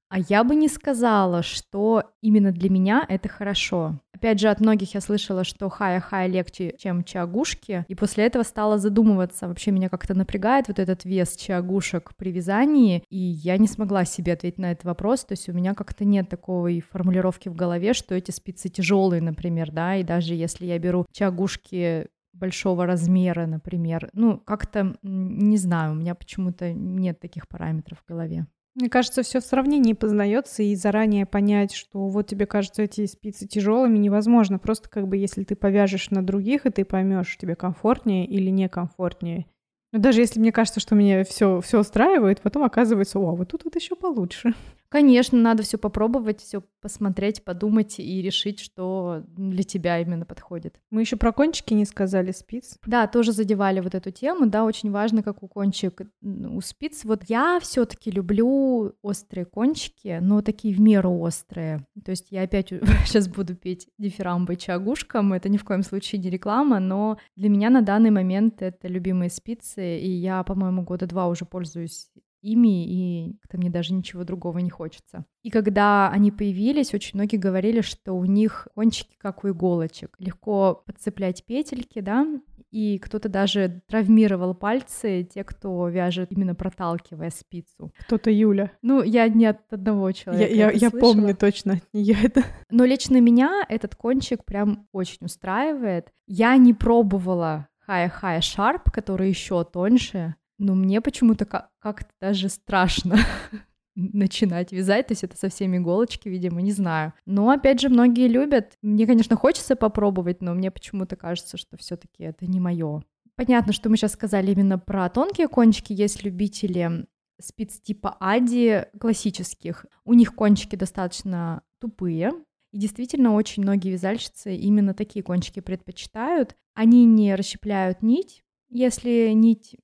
а 0.09 0.21
я 0.21 0.43
бы 0.43 0.55
не 0.55 0.69
сказала, 0.69 1.43
что 1.43 2.05
именно 2.23 2.51
для 2.51 2.71
меня 2.71 3.05
это 3.07 3.29
хорошо. 3.29 4.01
Опять 4.15 4.41
же, 4.41 4.49
от 4.49 4.61
многих 4.61 4.95
я 4.95 5.03
слышала, 5.03 5.45
что 5.45 5.69
хая-хая 5.69 6.29
легче, 6.29 6.75
чем 6.79 7.05
чагушки, 7.05 7.85
и 7.89 7.95
после 7.95 8.25
этого 8.25 8.43
стала 8.43 8.79
задумываться. 8.79 9.49
Вообще 9.49 9.71
меня 9.71 9.91
как-то 9.91 10.15
напрягает 10.15 10.69
вот 10.69 10.79
этот 10.79 11.05
вес 11.05 11.37
чагушек 11.37 12.13
при 12.17 12.33
вязании, 12.33 13.05
и 13.11 13.19
я 13.19 13.59
не 13.59 13.69
смогла 13.69 14.07
себе 14.07 14.33
ответить 14.33 14.59
на 14.59 14.73
этот 14.73 14.85
вопрос. 14.85 15.27
То 15.27 15.33
есть 15.33 15.47
у 15.51 15.53
меня 15.53 15.75
как-то 15.75 16.07
нет 16.07 16.31
такой 16.31 16.81
формулировки 16.81 17.51
в 17.51 17.55
голове, 17.55 17.93
что 17.93 18.15
эти 18.15 18.31
спицы 18.31 18.71
тяжелые, 18.71 19.21
например, 19.21 19.71
да, 19.73 19.97
и 19.97 20.03
даже 20.05 20.33
если 20.33 20.65
я 20.65 20.79
беру 20.79 21.05
чагушки 21.13 22.07
большого 22.39 22.87
размера, 22.87 23.47
например. 23.47 24.11
Ну, 24.13 24.39
как-то, 24.39 24.97
не 25.03 25.57
знаю, 25.57 25.93
у 25.93 25.95
меня 25.97 26.15
почему-то 26.15 26.73
нет 26.73 27.21
таких 27.21 27.49
параметров 27.49 27.99
в 27.99 28.09
голове. 28.09 28.47
Мне 28.75 28.89
кажется, 28.89 29.23
все 29.23 29.41
в 29.41 29.45
сравнении 29.45 29.93
познается, 29.93 30.63
и 30.63 30.77
заранее 30.77 31.27
понять, 31.27 31.75
что 31.75 32.09
вот 32.09 32.29
тебе 32.29 32.47
кажется 32.47 32.83
эти 32.83 33.07
спицы 33.07 33.47
тяжелыми, 33.49 33.99
невозможно. 33.99 34.61
Просто 34.61 34.89
как 34.89 35.09
бы 35.09 35.17
если 35.17 35.43
ты 35.43 35.57
повяжешь 35.57 36.11
на 36.11 36.25
других, 36.25 36.65
и 36.65 36.71
ты 36.71 36.85
поймешь, 36.85 37.37
тебе 37.39 37.57
комфортнее 37.57 38.25
или 38.25 38.51
некомфортнее. 38.51 39.47
Но 39.93 39.99
даже 39.99 40.21
если 40.21 40.39
мне 40.39 40.53
кажется, 40.53 40.79
что 40.79 40.95
меня 40.95 41.25
все, 41.25 41.61
все 41.61 41.81
устраивает, 41.81 42.41
потом 42.41 42.63
оказывается, 42.63 43.19
о, 43.19 43.35
вот 43.35 43.49
тут 43.49 43.65
вот 43.65 43.75
еще 43.75 43.97
получше. 43.97 44.55
Конечно, 44.89 45.39
надо 45.39 45.63
все 45.63 45.77
попробовать, 45.77 46.41
все 46.41 46.63
посмотреть, 46.81 47.45
подумать 47.45 47.99
и 47.99 48.23
решить, 48.23 48.59
что 48.61 49.23
для 49.37 49.63
тебя 49.63 50.01
именно 50.01 50.25
подходит. 50.25 50.81
Мы 50.91 51.03
еще 51.03 51.17
про 51.17 51.33
кончики 51.33 51.75
не 51.75 51.85
сказали 51.85 52.33
спиц. 52.33 52.79
Да, 52.87 53.07
тоже 53.07 53.33
задевали 53.33 53.81
вот 53.81 53.95
эту 53.95 54.11
тему, 54.11 54.47
да, 54.47 54.65
очень 54.65 54.91
важно, 54.91 55.23
как 55.23 55.43
у 55.43 55.49
кончик 55.49 56.01
у 56.23 56.61
спиц. 56.63 57.05
Вот 57.05 57.25
я 57.29 57.59
все-таки 57.61 58.11
люблю 58.11 58.95
острые 59.03 59.45
кончики, 59.45 60.19
но 60.23 60.41
такие 60.41 60.75
в 60.75 60.81
меру 60.81 61.19
острые. 61.19 61.85
То 62.05 62.13
есть 62.13 62.29
я 62.31 62.43
опять 62.43 62.69
сейчас 63.05 63.29
буду 63.29 63.55
петь 63.55 63.89
дифирамбы 63.99 64.57
чагушкам, 64.57 65.35
это 65.35 65.51
ни 65.51 65.59
в 65.59 65.65
коем 65.65 65.83
случае 65.83 66.21
не 66.21 66.31
реклама, 66.31 66.79
но 66.79 67.19
для 67.37 67.51
меня 67.51 67.69
на 67.69 67.83
данный 67.83 68.11
момент 68.11 68.63
это 68.63 68.89
любимые 68.89 69.29
спицы, 69.29 69.99
и 69.99 70.11
я, 70.11 70.43
по-моему, 70.45 70.83
года 70.83 71.07
два 71.07 71.29
уже 71.29 71.45
пользуюсь 71.45 72.11
ими, 72.41 72.87
и 72.87 73.37
как-то 73.41 73.59
мне 73.59 73.71
даже 73.71 73.95
ничего 73.95 74.25
другого 74.25 74.59
не 74.59 74.71
хочется. 74.71 75.25
И 75.43 75.51
когда 75.51 76.11
они 76.11 76.31
появились, 76.31 76.95
очень 76.95 77.19
многие 77.19 77.37
говорили, 77.37 77.81
что 77.81 78.13
у 78.13 78.25
них 78.25 78.69
кончики 78.75 79.17
как 79.19 79.45
у 79.45 79.49
иголочек. 79.49 80.15
Легко 80.19 80.83
подцеплять 80.87 81.45
петельки, 81.45 82.01
да, 82.01 82.27
и 82.71 82.99
кто-то 82.99 83.29
даже 83.29 83.83
травмировал 83.89 84.55
пальцы, 84.55 85.27
те, 85.33 85.43
кто 85.45 85.89
вяжет 85.89 86.33
именно 86.33 86.55
проталкивая 86.55 87.31
спицу. 87.31 87.93
Кто-то 88.01 88.31
Юля. 88.31 88.73
Ну, 88.83 89.03
я 89.03 89.29
не 89.29 89.47
от 89.47 89.73
одного 89.73 90.13
человека. 90.13 90.53
Я, 90.53 90.71
я, 90.71 90.73
я 90.73 90.91
помню 90.91 91.35
точно 91.35 91.75
от 91.75 91.95
нее 91.95 92.17
это. 92.23 92.43
Но 92.71 92.85
лично 92.85 93.21
меня 93.21 93.65
этот 93.69 93.95
кончик 93.95 94.45
прям 94.45 94.87
очень 94.93 95.27
устраивает. 95.27 96.09
Я 96.27 96.57
не 96.57 96.75
пробовала 96.75 97.69
High 97.89 98.41
Sharp, 98.41 98.91
который 98.93 99.31
еще 99.31 99.65
тоньше, 99.65 100.35
но 100.59 100.75
мне 100.75 101.01
почему-то 101.01 101.47
как-то 101.93 102.13
даже 102.21 102.49
страшно 102.49 103.19
начинать 103.97 104.73
вязать, 104.73 105.09
то 105.09 105.13
есть 105.13 105.25
это 105.25 105.37
совсем 105.37 105.77
иголочки, 105.77 106.29
видимо, 106.29 106.61
не 106.63 106.73
знаю. 106.73 107.13
Но 107.27 107.51
опять 107.51 107.81
же, 107.81 107.89
многие 107.89 108.29
любят. 108.29 108.75
Мне, 108.83 109.07
конечно, 109.07 109.37
хочется 109.37 109.77
попробовать, 109.77 110.41
но 110.41 110.55
мне 110.55 110.71
почему-то 110.71 111.17
кажется, 111.17 111.57
что 111.57 111.77
все-таки 111.77 112.25
это 112.25 112.47
не 112.47 112.61
мое. 112.61 113.03
Понятно, 113.37 113.73
что 113.73 113.89
мы 113.89 113.97
сейчас 113.97 114.13
сказали 114.13 114.51
именно 114.53 114.79
про 114.79 115.09
тонкие 115.09 115.49
кончики. 115.49 115.93
Есть 115.93 116.25
любители 116.25 117.07
спиц 117.41 117.81
типа 117.81 118.17
Ади 118.19 118.85
классических. 119.01 119.87
У 120.05 120.15
них 120.15 120.35
кончики 120.35 120.75
достаточно 120.75 121.63
тупые, 121.81 122.33
и 122.73 122.79
действительно, 122.79 123.35
очень 123.35 123.63
многие 123.63 123.91
вязальщицы 123.91 124.55
именно 124.55 124.95
такие 124.95 125.23
кончики 125.23 125.61
предпочитают. 125.61 126.55
Они 126.75 127.05
не 127.07 127.35
расщепляют 127.35 128.03
нить, 128.03 128.45
если 128.71 129.31
нить 129.33 129.77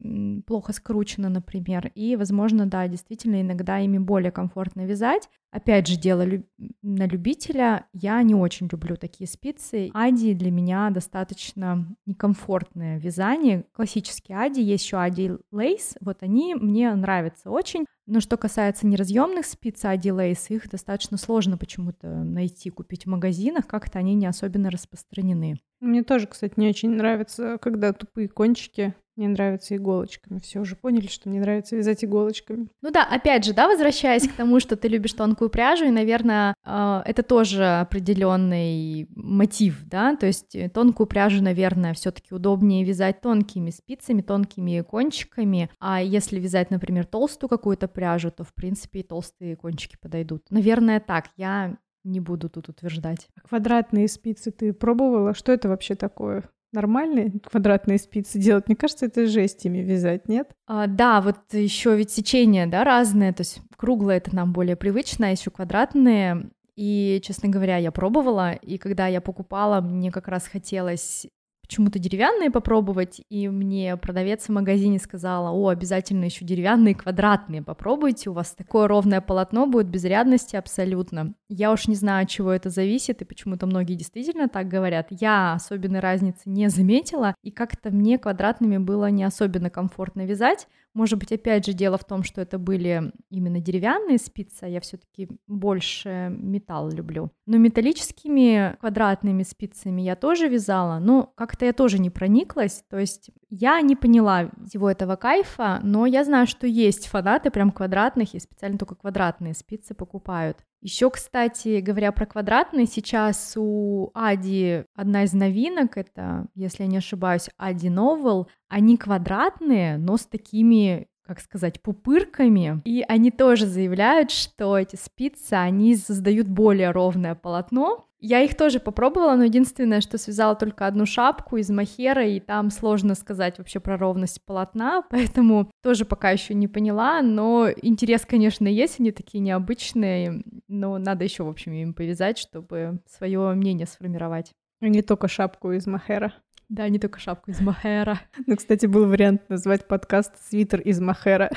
плохо 0.46 0.72
скручена, 0.72 1.28
например, 1.28 1.90
и, 1.94 2.16
возможно, 2.16 2.66
да, 2.66 2.86
действительно, 2.88 3.40
иногда 3.40 3.78
ими 3.80 3.98
более 3.98 4.30
комфортно 4.30 4.84
вязать. 4.86 5.28
Опять 5.54 5.86
же, 5.86 5.96
дело 5.96 6.22
лю- 6.22 6.44
на 6.82 7.06
любителя. 7.06 7.86
Я 7.92 8.20
не 8.24 8.34
очень 8.34 8.68
люблю 8.72 8.96
такие 8.96 9.28
спицы. 9.28 9.88
Ади 9.94 10.34
для 10.34 10.50
меня 10.50 10.90
достаточно 10.90 11.86
некомфортное 12.06 12.98
вязание. 12.98 13.64
Классические 13.72 14.38
ади, 14.38 14.60
есть 14.60 14.84
еще 14.84 14.98
ади 14.98 15.30
лейс. 15.52 15.94
Вот 16.00 16.24
они 16.24 16.56
мне 16.56 16.92
нравятся 16.92 17.50
очень. 17.50 17.84
Но 18.06 18.18
что 18.18 18.36
касается 18.36 18.84
неразъемных 18.88 19.46
спиц 19.46 19.84
ади 19.84 20.10
лейс, 20.10 20.50
их 20.50 20.68
достаточно 20.68 21.16
сложно 21.18 21.56
почему-то 21.56 22.08
найти, 22.24 22.70
купить 22.70 23.04
в 23.06 23.10
магазинах. 23.10 23.68
Как-то 23.68 24.00
они 24.00 24.14
не 24.14 24.26
особенно 24.26 24.72
распространены. 24.72 25.60
Мне 25.78 26.02
тоже, 26.02 26.26
кстати, 26.26 26.54
не 26.56 26.68
очень 26.68 26.90
нравится, 26.90 27.58
когда 27.62 27.92
тупые 27.92 28.28
кончики. 28.28 28.94
Мне 29.16 29.28
нравится 29.28 29.76
иголочками. 29.76 30.40
Все 30.40 30.60
уже 30.60 30.74
поняли, 30.74 31.06
что 31.06 31.28
мне 31.28 31.40
нравится 31.40 31.76
вязать 31.76 32.04
иголочками. 32.04 32.68
Ну 32.82 32.90
да, 32.90 33.04
опять 33.04 33.44
же, 33.44 33.54
да, 33.54 33.68
возвращаясь 33.68 34.28
к 34.28 34.32
тому, 34.32 34.58
что 34.58 34.76
ты 34.76 34.88
любишь 34.88 35.12
тонкую 35.12 35.50
пряжу, 35.50 35.84
и, 35.84 35.90
наверное, 35.90 36.54
э, 36.64 37.02
это 37.04 37.22
тоже 37.22 37.64
определенный 37.64 39.08
мотив, 39.14 39.84
да, 39.84 40.16
то 40.16 40.26
есть 40.26 40.56
э, 40.56 40.68
тонкую 40.68 41.06
пряжу, 41.06 41.42
наверное, 41.42 41.94
все-таки 41.94 42.34
удобнее 42.34 42.84
вязать 42.84 43.20
тонкими 43.20 43.70
спицами, 43.70 44.20
тонкими 44.20 44.80
кончиками, 44.80 45.70
а 45.78 46.02
если 46.02 46.40
вязать, 46.40 46.70
например, 46.70 47.06
толстую 47.06 47.48
какую-то 47.48 47.86
пряжу, 47.86 48.32
то, 48.32 48.42
в 48.42 48.52
принципе, 48.52 49.00
и 49.00 49.02
толстые 49.04 49.56
кончики 49.56 49.96
подойдут. 50.00 50.44
Наверное, 50.50 50.98
так. 51.00 51.26
Я 51.36 51.76
не 52.04 52.20
буду 52.20 52.48
тут 52.48 52.68
утверждать. 52.68 53.28
Квадратные 53.48 54.08
спицы 54.08 54.50
ты 54.50 54.72
пробовала? 54.72 55.34
Что 55.34 55.52
это 55.52 55.68
вообще 55.68 55.94
такое? 55.94 56.44
Нормальные 56.74 57.40
квадратные 57.48 57.98
спицы 57.98 58.38
делать? 58.38 58.66
Мне 58.66 58.74
кажется, 58.74 59.06
это 59.06 59.28
жесть 59.28 59.64
ими 59.64 59.78
вязать, 59.78 60.28
нет? 60.28 60.50
А, 60.66 60.88
да, 60.88 61.20
вот 61.20 61.36
еще 61.52 61.96
ведь 61.96 62.10
сечения, 62.10 62.66
да, 62.66 62.82
разные. 62.82 63.32
То 63.32 63.42
есть 63.42 63.60
круглые 63.76 64.18
это 64.18 64.34
нам 64.34 64.52
более 64.52 64.74
привычно, 64.74 65.28
а 65.28 65.30
еще 65.30 65.52
квадратные. 65.52 66.50
И, 66.74 67.20
честно 67.24 67.48
говоря, 67.48 67.76
я 67.76 67.92
пробовала, 67.92 68.54
и 68.54 68.78
когда 68.78 69.06
я 69.06 69.20
покупала, 69.20 69.80
мне 69.80 70.10
как 70.10 70.26
раз 70.26 70.48
хотелось 70.48 71.28
почему-то 71.66 71.98
деревянные 71.98 72.50
попробовать, 72.50 73.22
и 73.30 73.48
мне 73.48 73.96
продавец 73.96 74.44
в 74.44 74.48
магазине 74.50 74.98
сказала, 74.98 75.50
о, 75.50 75.68
обязательно 75.68 76.24
еще 76.24 76.44
деревянные 76.44 76.94
квадратные 76.94 77.62
попробуйте, 77.62 78.28
у 78.28 78.34
вас 78.34 78.54
такое 78.54 78.86
ровное 78.86 79.22
полотно 79.22 79.66
будет 79.66 79.88
без 79.88 80.04
рядности 80.04 80.56
абсолютно. 80.56 81.34
Я 81.48 81.72
уж 81.72 81.88
не 81.88 81.94
знаю, 81.94 82.24
от 82.24 82.28
чего 82.28 82.52
это 82.52 82.68
зависит, 82.68 83.22
и 83.22 83.24
почему-то 83.24 83.66
многие 83.66 83.94
действительно 83.94 84.48
так 84.48 84.68
говорят. 84.68 85.06
Я 85.10 85.54
особенной 85.54 86.00
разницы 86.00 86.42
не 86.44 86.68
заметила, 86.68 87.34
и 87.42 87.50
как-то 87.50 87.90
мне 87.90 88.18
квадратными 88.18 88.76
было 88.76 89.10
не 89.10 89.24
особенно 89.24 89.70
комфортно 89.70 90.26
вязать. 90.26 90.68
Может 90.94 91.18
быть, 91.18 91.32
опять 91.32 91.66
же, 91.66 91.72
дело 91.72 91.98
в 91.98 92.04
том, 92.04 92.22
что 92.22 92.40
это 92.40 92.56
были 92.56 93.12
именно 93.28 93.60
деревянные 93.60 94.18
спицы, 94.18 94.62
а 94.62 94.68
я 94.68 94.80
все-таки 94.80 95.28
больше 95.48 96.32
металл 96.38 96.88
люблю. 96.90 97.30
Но 97.46 97.58
металлическими 97.58 98.76
квадратными 98.78 99.42
спицами 99.42 100.02
я 100.02 100.14
тоже 100.14 100.48
вязала, 100.48 101.00
но 101.00 101.32
как-то 101.34 101.66
я 101.66 101.72
тоже 101.72 101.98
не 101.98 102.10
прониклась, 102.10 102.84
то 102.88 102.98
есть 102.98 103.30
я 103.50 103.80
не 103.80 103.96
поняла 103.96 104.50
всего 104.68 104.88
этого 104.88 105.16
кайфа, 105.16 105.80
но 105.82 106.06
я 106.06 106.24
знаю, 106.24 106.46
что 106.46 106.66
есть 106.66 107.08
фанаты 107.08 107.50
прям 107.50 107.72
квадратных, 107.72 108.34
и 108.34 108.38
специально 108.38 108.78
только 108.78 108.94
квадратные 108.94 109.54
спицы 109.54 109.94
покупают. 109.94 110.58
Еще, 110.84 111.08
кстати, 111.08 111.80
говоря 111.80 112.12
про 112.12 112.26
квадратные, 112.26 112.84
сейчас 112.84 113.54
у 113.56 114.10
Ади 114.12 114.84
одна 114.94 115.24
из 115.24 115.32
новинок, 115.32 115.96
это, 115.96 116.46
если 116.54 116.82
я 116.82 116.88
не 116.90 116.98
ошибаюсь, 116.98 117.48
Ади 117.56 117.86
Novel, 117.86 118.48
они 118.68 118.98
квадратные, 118.98 119.96
но 119.96 120.18
с 120.18 120.26
такими 120.26 121.08
как 121.26 121.40
сказать, 121.40 121.82
пупырками. 121.82 122.82
И 122.84 123.04
они 123.08 123.30
тоже 123.30 123.66
заявляют, 123.66 124.30
что 124.30 124.78
эти 124.78 124.96
спицы, 124.96 125.54
они 125.54 125.96
создают 125.96 126.46
более 126.46 126.90
ровное 126.90 127.34
полотно, 127.34 128.06
я 128.26 128.40
их 128.40 128.54
тоже 128.54 128.80
попробовала, 128.80 129.36
но 129.36 129.44
единственное, 129.44 130.00
что 130.00 130.16
связала 130.16 130.54
только 130.54 130.86
одну 130.86 131.04
шапку 131.04 131.58
из 131.58 131.68
махера, 131.68 132.26
и 132.26 132.40
там 132.40 132.70
сложно 132.70 133.14
сказать 133.14 133.58
вообще 133.58 133.80
про 133.80 133.98
ровность 133.98 134.42
полотна, 134.46 135.02
поэтому 135.10 135.70
тоже 135.82 136.06
пока 136.06 136.30
еще 136.30 136.54
не 136.54 136.66
поняла, 136.66 137.20
но 137.20 137.68
интерес, 137.82 138.24
конечно, 138.24 138.66
есть, 138.66 138.98
они 138.98 139.12
такие 139.12 139.40
необычные, 139.40 140.42
но 140.68 140.96
надо 140.96 141.24
еще, 141.24 141.42
в 141.42 141.50
общем, 141.50 141.74
им 141.74 141.92
повязать, 141.92 142.38
чтобы 142.38 143.00
свое 143.06 143.52
мнение 143.52 143.86
сформировать. 143.86 144.52
Не 144.80 145.02
только 145.02 145.28
шапку 145.28 145.72
из 145.72 145.86
махера. 145.86 146.32
Да, 146.68 146.88
не 146.88 146.98
только 146.98 147.18
шапку 147.20 147.50
из 147.50 147.60
махера. 147.60 148.20
Ну, 148.46 148.56
кстати, 148.56 148.86
был 148.86 149.06
вариант 149.06 149.48
назвать 149.48 149.86
подкаст 149.86 150.32
«Свитер 150.48 150.80
из 150.80 151.00
махера». 151.00 151.50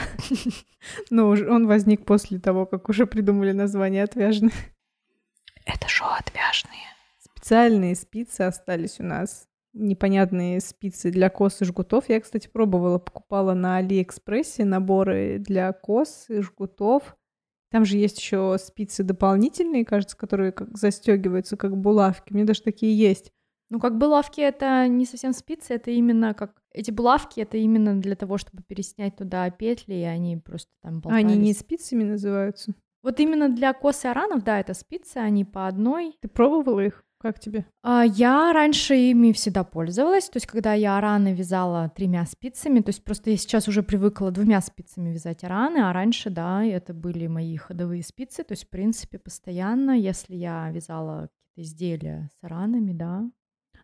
Но 1.09 1.29
он 1.29 1.67
возник 1.67 2.05
после 2.05 2.39
того, 2.39 2.65
как 2.65 2.89
уже 2.89 3.05
придумали 3.05 3.51
название 3.51 4.03
«Отвяжные». 4.03 4.51
Это 5.65 5.87
шоу 5.87 6.09
отвяжные. 6.09 6.87
Специальные 7.19 7.95
спицы 7.95 8.41
остались 8.41 8.99
у 8.99 9.03
нас. 9.03 9.47
Непонятные 9.73 10.59
спицы 10.59 11.11
для 11.11 11.29
кос 11.29 11.61
и 11.61 11.65
жгутов. 11.65 12.09
Я, 12.09 12.19
кстати, 12.19 12.47
пробовала, 12.47 12.97
покупала 12.99 13.53
на 13.53 13.77
Алиэкспрессе 13.77 14.65
наборы 14.65 15.37
для 15.39 15.71
кос 15.71 16.25
и 16.29 16.41
жгутов. 16.41 17.15
Там 17.69 17.85
же 17.85 17.97
есть 17.97 18.17
еще 18.17 18.57
спицы 18.59 19.03
дополнительные, 19.03 19.85
кажется, 19.85 20.17
которые 20.17 20.51
как 20.51 20.77
застегиваются, 20.77 21.57
как 21.57 21.77
булавки. 21.77 22.31
У 22.31 22.35
меня 22.35 22.45
даже 22.45 22.61
такие 22.61 22.97
есть. 22.97 23.31
Ну, 23.69 23.79
как 23.79 23.97
булавки 23.97 24.39
это 24.39 24.87
не 24.87 25.05
совсем 25.05 25.33
спицы, 25.33 25.73
это 25.73 25.91
именно 25.91 26.33
как 26.33 26.53
эти 26.71 26.91
булавки 26.91 27.39
это 27.41 27.57
именно 27.57 27.99
для 27.99 28.15
того, 28.15 28.37
чтобы 28.37 28.63
переснять 28.63 29.17
туда 29.17 29.49
петли, 29.49 29.95
и 29.95 30.03
они 30.03 30.37
просто 30.37 30.71
там 30.81 31.01
болтались. 31.01 31.25
Они 31.25 31.37
не 31.37 31.53
спицами 31.53 32.03
называются? 32.03 32.73
Вот 33.03 33.19
именно 33.19 33.49
для 33.49 33.73
косы 33.73 34.05
аранов, 34.05 34.43
да, 34.43 34.59
это 34.59 34.73
спицы, 34.73 35.17
они 35.17 35.45
по 35.45 35.67
одной. 35.67 36.17
Ты 36.21 36.27
пробовала 36.27 36.81
их? 36.81 37.03
Как 37.19 37.39
тебе? 37.39 37.65
А, 37.81 38.05
я 38.05 38.53
раньше 38.53 38.95
ими 38.95 39.31
всегда 39.31 39.63
пользовалась, 39.63 40.29
то 40.29 40.37
есть 40.37 40.45
когда 40.45 40.73
я 40.73 40.97
араны 40.97 41.33
вязала 41.33 41.89
тремя 41.95 42.25
спицами, 42.27 42.81
то 42.81 42.89
есть 42.89 43.03
просто 43.03 43.31
я 43.31 43.37
сейчас 43.37 43.67
уже 43.67 43.81
привыкла 43.81 44.29
двумя 44.29 44.61
спицами 44.61 45.09
вязать 45.09 45.43
араны, 45.43 45.79
а 45.79 45.93
раньше, 45.93 46.29
да, 46.29 46.63
это 46.63 46.93
были 46.93 47.25
мои 47.25 47.57
ходовые 47.57 48.03
спицы, 48.03 48.43
то 48.43 48.51
есть 48.51 48.65
в 48.65 48.69
принципе 48.69 49.17
постоянно, 49.17 49.97
если 49.97 50.35
я 50.35 50.69
вязала 50.69 51.29
какие-то 51.55 51.61
изделия 51.69 52.29
с 52.39 52.43
аранами, 52.43 52.93
да. 52.93 53.25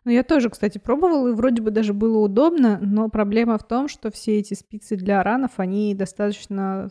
Ну, 0.04 0.10
я 0.10 0.22
тоже, 0.22 0.50
кстати, 0.50 0.78
пробовала, 0.78 1.28
и 1.28 1.32
вроде 1.32 1.62
бы 1.62 1.70
даже 1.70 1.94
было 1.94 2.18
удобно, 2.18 2.78
но 2.80 3.08
проблема 3.08 3.58
в 3.58 3.66
том, 3.66 3.88
что 3.88 4.10
все 4.10 4.38
эти 4.38 4.54
спицы 4.54 4.96
для 4.96 5.20
аранов, 5.20 5.52
они 5.56 5.94
достаточно 5.94 6.90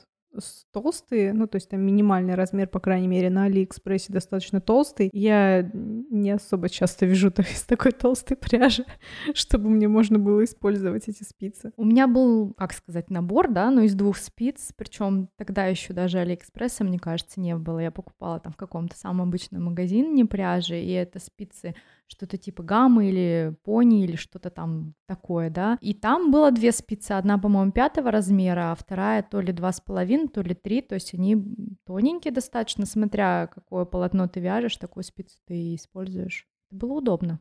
толстые, 0.71 1.34
ну, 1.34 1.47
то 1.47 1.58
есть 1.58 1.69
там 1.69 1.82
минимальный 1.82 2.36
размер, 2.36 2.67
по 2.67 2.80
крайней 2.80 3.08
мере, 3.08 3.30
на 3.30 3.45
Алиэкспрессе 3.45 4.12
достаточно 4.12 4.60
толстый. 4.62 5.10
Я 5.13 5.69
не 5.73 6.32
особо 6.32 6.69
часто 6.69 7.06
вижу 7.06 7.30
из 7.38 7.63
такой 7.63 7.91
толстой 7.91 8.38
пряжи, 8.38 8.86
чтобы 9.34 9.69
мне 9.69 9.88
можно 9.88 10.19
было 10.19 10.43
использовать 10.43 11.08
эти 11.08 11.23
спицы. 11.23 11.71
У 11.78 11.86
меня 11.86 12.08
был, 12.08 12.54
как 12.54 12.73
сказать, 12.73 13.10
набор, 13.10 13.52
да, 13.52 13.69
но 13.69 13.82
из 13.82 13.93
двух 13.93 14.17
спиц, 14.17 14.71
причем 14.76 15.30
тогда 15.38 15.65
еще 15.65 15.93
даже 15.93 16.19
Алиэкспресса, 16.19 16.84
мне 16.84 16.99
кажется, 16.99 17.39
не 17.39 17.56
было. 17.56 17.80
Я 17.80 17.91
покупала 17.91 18.39
там 18.39 18.54
в 18.54 18.58
каком-то 18.58 18.97
самом 18.97 19.28
обычном 19.28 19.65
магазине 19.65 20.26
пряжи, 20.26 20.82
и 20.82 20.91
это 20.91 21.19
спицы 21.19 21.76
что-то 22.13 22.38
типа 22.38 22.63
гаммы 22.63 23.10
или 23.10 23.56
пони 23.63 24.04
или 24.04 24.15
что-то 24.15 24.49
там 24.49 24.93
такое, 25.08 25.49
да. 25.49 25.78
И 25.82 25.93
там 25.93 26.32
было 26.32 26.52
две 26.52 26.71
спицы, 26.71 27.12
одна, 27.12 27.38
по-моему, 27.38 27.71
пятого 27.71 28.12
размера, 28.12 28.71
а 28.71 28.76
вторая 28.76 29.23
то 29.23 29.41
ли 29.41 29.52
два 29.52 29.71
с 29.71 29.82
половиной, 29.82 30.28
то 30.28 30.41
ли 30.41 30.54
три, 30.54 30.82
то 30.82 30.95
есть 30.95 31.13
они 31.13 31.38
тоненькие 31.86 32.32
достаточно, 32.32 32.86
смотря 32.86 33.47
какое 33.47 33.86
полотно 33.86 34.28
ты 34.28 34.39
вяжешь, 34.39 34.78
такую 34.78 35.04
спицу 35.04 35.38
ты 35.45 35.76
используешь. 35.76 36.47
Это 36.69 36.80
было 36.80 36.93
удобно. 36.93 37.39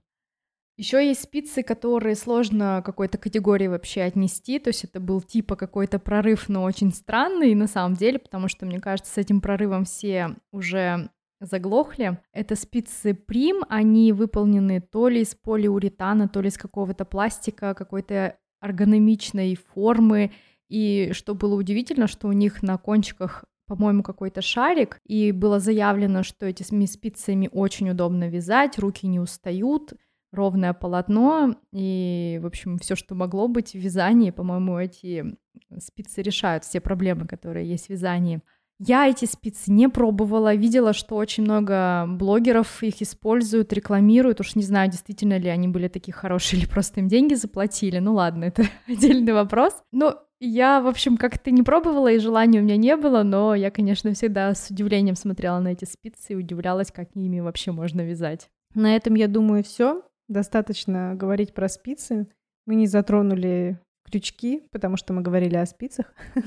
Еще 0.78 1.06
есть 1.06 1.22
спицы, 1.22 1.62
которые 1.62 2.16
сложно 2.16 2.82
какой-то 2.85 3.18
категории 3.18 3.66
вообще 3.66 4.02
отнести, 4.02 4.58
то 4.58 4.68
есть 4.68 4.85
это 4.85 5.00
был 5.00 5.20
типа 5.20 5.54
какой-то 5.54 5.98
прорыв, 5.98 6.48
но 6.48 6.62
очень 6.62 6.92
странный 6.92 7.54
на 7.54 7.66
самом 7.66 7.94
деле, 7.94 8.18
потому 8.18 8.48
что, 8.48 8.64
мне 8.64 8.80
кажется, 8.80 9.12
с 9.12 9.18
этим 9.18 9.42
прорывом 9.42 9.85
все 9.85 10.37
уже 10.50 11.11
заглохли. 11.42 12.18
Это 12.33 12.57
спицы 12.57 13.14
Прим, 13.14 13.62
они 13.68 14.12
выполнены 14.12 14.81
то 14.81 15.09
ли 15.09 15.20
из 15.20 15.35
полиуретана, 15.35 16.28
то 16.28 16.40
ли 16.40 16.48
из 16.48 16.57
какого-то 16.57 17.05
пластика, 17.05 17.74
какой-то 17.74 18.37
эргономичной 18.61 19.57
формы. 19.57 20.33
И 20.68 21.11
что 21.12 21.35
было 21.35 21.55
удивительно, 21.55 22.07
что 22.07 22.28
у 22.28 22.33
них 22.33 22.62
на 22.62 22.78
кончиках 22.78 23.44
по-моему, 23.68 24.02
какой-то 24.02 24.42
шарик, 24.42 25.00
и 25.07 25.33
было 25.33 25.59
заявлено, 25.59 26.22
что 26.24 26.44
этими 26.44 26.85
спицами 26.85 27.48
очень 27.50 27.88
удобно 27.88 28.28
вязать, 28.28 28.78
руки 28.78 29.07
не 29.07 29.18
устают, 29.18 29.94
ровное 30.31 30.72
полотно, 30.74 31.57
и, 31.72 32.38
в 32.42 32.46
общем, 32.46 32.78
все, 32.78 32.96
что 32.96 33.14
могло 33.14 33.48
быть 33.48 33.72
в 33.72 33.78
вязании, 33.78 34.31
по-моему, 34.31 34.78
эти 34.78 35.37
спицы 35.78 36.20
решают 36.20 36.64
все 36.64 36.81
проблемы, 36.81 37.26
которые 37.26 37.66
есть 37.66 37.87
в 37.87 37.90
вязании. 37.90 38.42
Я 38.85 39.09
эти 39.09 39.27
спицы 39.27 39.71
не 39.71 39.88
пробовала, 39.88 40.57
видела, 40.57 40.92
что 40.92 41.14
очень 41.14 41.45
много 41.45 42.05
блогеров 42.09 42.83
их 42.83 43.01
используют, 43.01 43.73
рекламируют. 43.73 44.40
Уж 44.40 44.57
не 44.57 44.64
знаю, 44.64 44.90
действительно 44.90 45.38
ли 45.38 45.49
они 45.49 45.68
были 45.68 45.87
такие 45.87 46.12
хорошие 46.12 46.59
или 46.59 46.68
просто 46.68 46.99
им 46.99 47.07
деньги 47.07 47.35
заплатили. 47.35 47.99
Ну 47.99 48.14
ладно, 48.14 48.45
это 48.47 48.64
отдельный 48.88 49.35
вопрос. 49.35 49.81
Но 49.92 50.18
я, 50.40 50.81
в 50.81 50.88
общем, 50.88 51.16
как-то 51.16 51.53
не 51.53 51.62
пробовала, 51.62 52.11
и 52.11 52.18
желания 52.18 52.59
у 52.59 52.64
меня 52.64 52.77
не 52.77 52.97
было, 52.97 53.23
но 53.23 53.55
я, 53.55 53.71
конечно, 53.71 54.12
всегда 54.14 54.53
с 54.53 54.68
удивлением 54.71 55.14
смотрела 55.14 55.61
на 55.61 55.68
эти 55.68 55.85
спицы 55.85 56.33
и 56.33 56.37
удивлялась, 56.37 56.90
как 56.90 57.11
ими 57.14 57.38
вообще 57.38 57.71
можно 57.71 58.01
вязать. 58.01 58.51
На 58.75 58.97
этом, 58.97 59.14
я 59.14 59.29
думаю, 59.29 59.62
все. 59.62 60.03
Достаточно 60.29 61.14
говорить 61.14 61.55
про 61.55 61.68
спицы. 61.68 62.27
Мы 62.66 62.75
не 62.75 62.88
затронули 62.88 63.79
крючки, 64.03 64.62
потому 64.73 64.97
что 64.97 65.12
мы 65.12 65.23
говорили 65.23 65.57
о 65.57 65.67
спицах. 65.67 66.15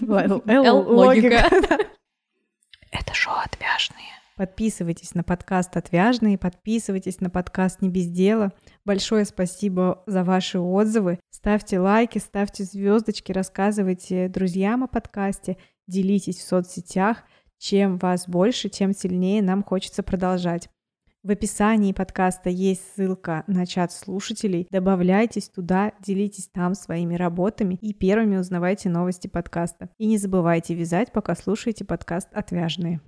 Л-логика. 0.00 1.48
Это 2.90 3.14
шоу 3.14 3.34
отвяжные. 3.44 4.18
Подписывайтесь 4.38 5.14
на 5.14 5.24
подкаст 5.24 5.76
«Отвяжные», 5.76 6.38
подписывайтесь 6.38 7.20
на 7.20 7.28
подкаст 7.28 7.82
«Не 7.82 7.88
без 7.88 8.06
дела». 8.06 8.52
Большое 8.84 9.24
спасибо 9.24 10.04
за 10.06 10.22
ваши 10.22 10.60
отзывы. 10.60 11.18
Ставьте 11.30 11.80
лайки, 11.80 12.18
ставьте 12.18 12.62
звездочки, 12.62 13.32
рассказывайте 13.32 14.28
друзьям 14.28 14.84
о 14.84 14.86
подкасте, 14.86 15.56
делитесь 15.88 16.38
в 16.38 16.46
соцсетях. 16.46 17.24
Чем 17.58 17.98
вас 17.98 18.28
больше, 18.28 18.68
тем 18.68 18.94
сильнее 18.94 19.42
нам 19.42 19.64
хочется 19.64 20.04
продолжать. 20.04 20.70
В 21.24 21.32
описании 21.32 21.92
подкаста 21.92 22.48
есть 22.48 22.94
ссылка 22.94 23.42
на 23.48 23.66
чат 23.66 23.90
слушателей. 23.90 24.68
Добавляйтесь 24.70 25.48
туда, 25.48 25.90
делитесь 26.00 26.46
там 26.46 26.76
своими 26.76 27.16
работами 27.16 27.74
и 27.80 27.92
первыми 27.92 28.36
узнавайте 28.36 28.88
новости 28.88 29.26
подкаста. 29.26 29.90
И 29.98 30.06
не 30.06 30.16
забывайте 30.16 30.74
вязать, 30.74 31.10
пока 31.10 31.34
слушаете 31.34 31.84
подкаст 31.84 32.28
«Отвяжные». 32.32 33.00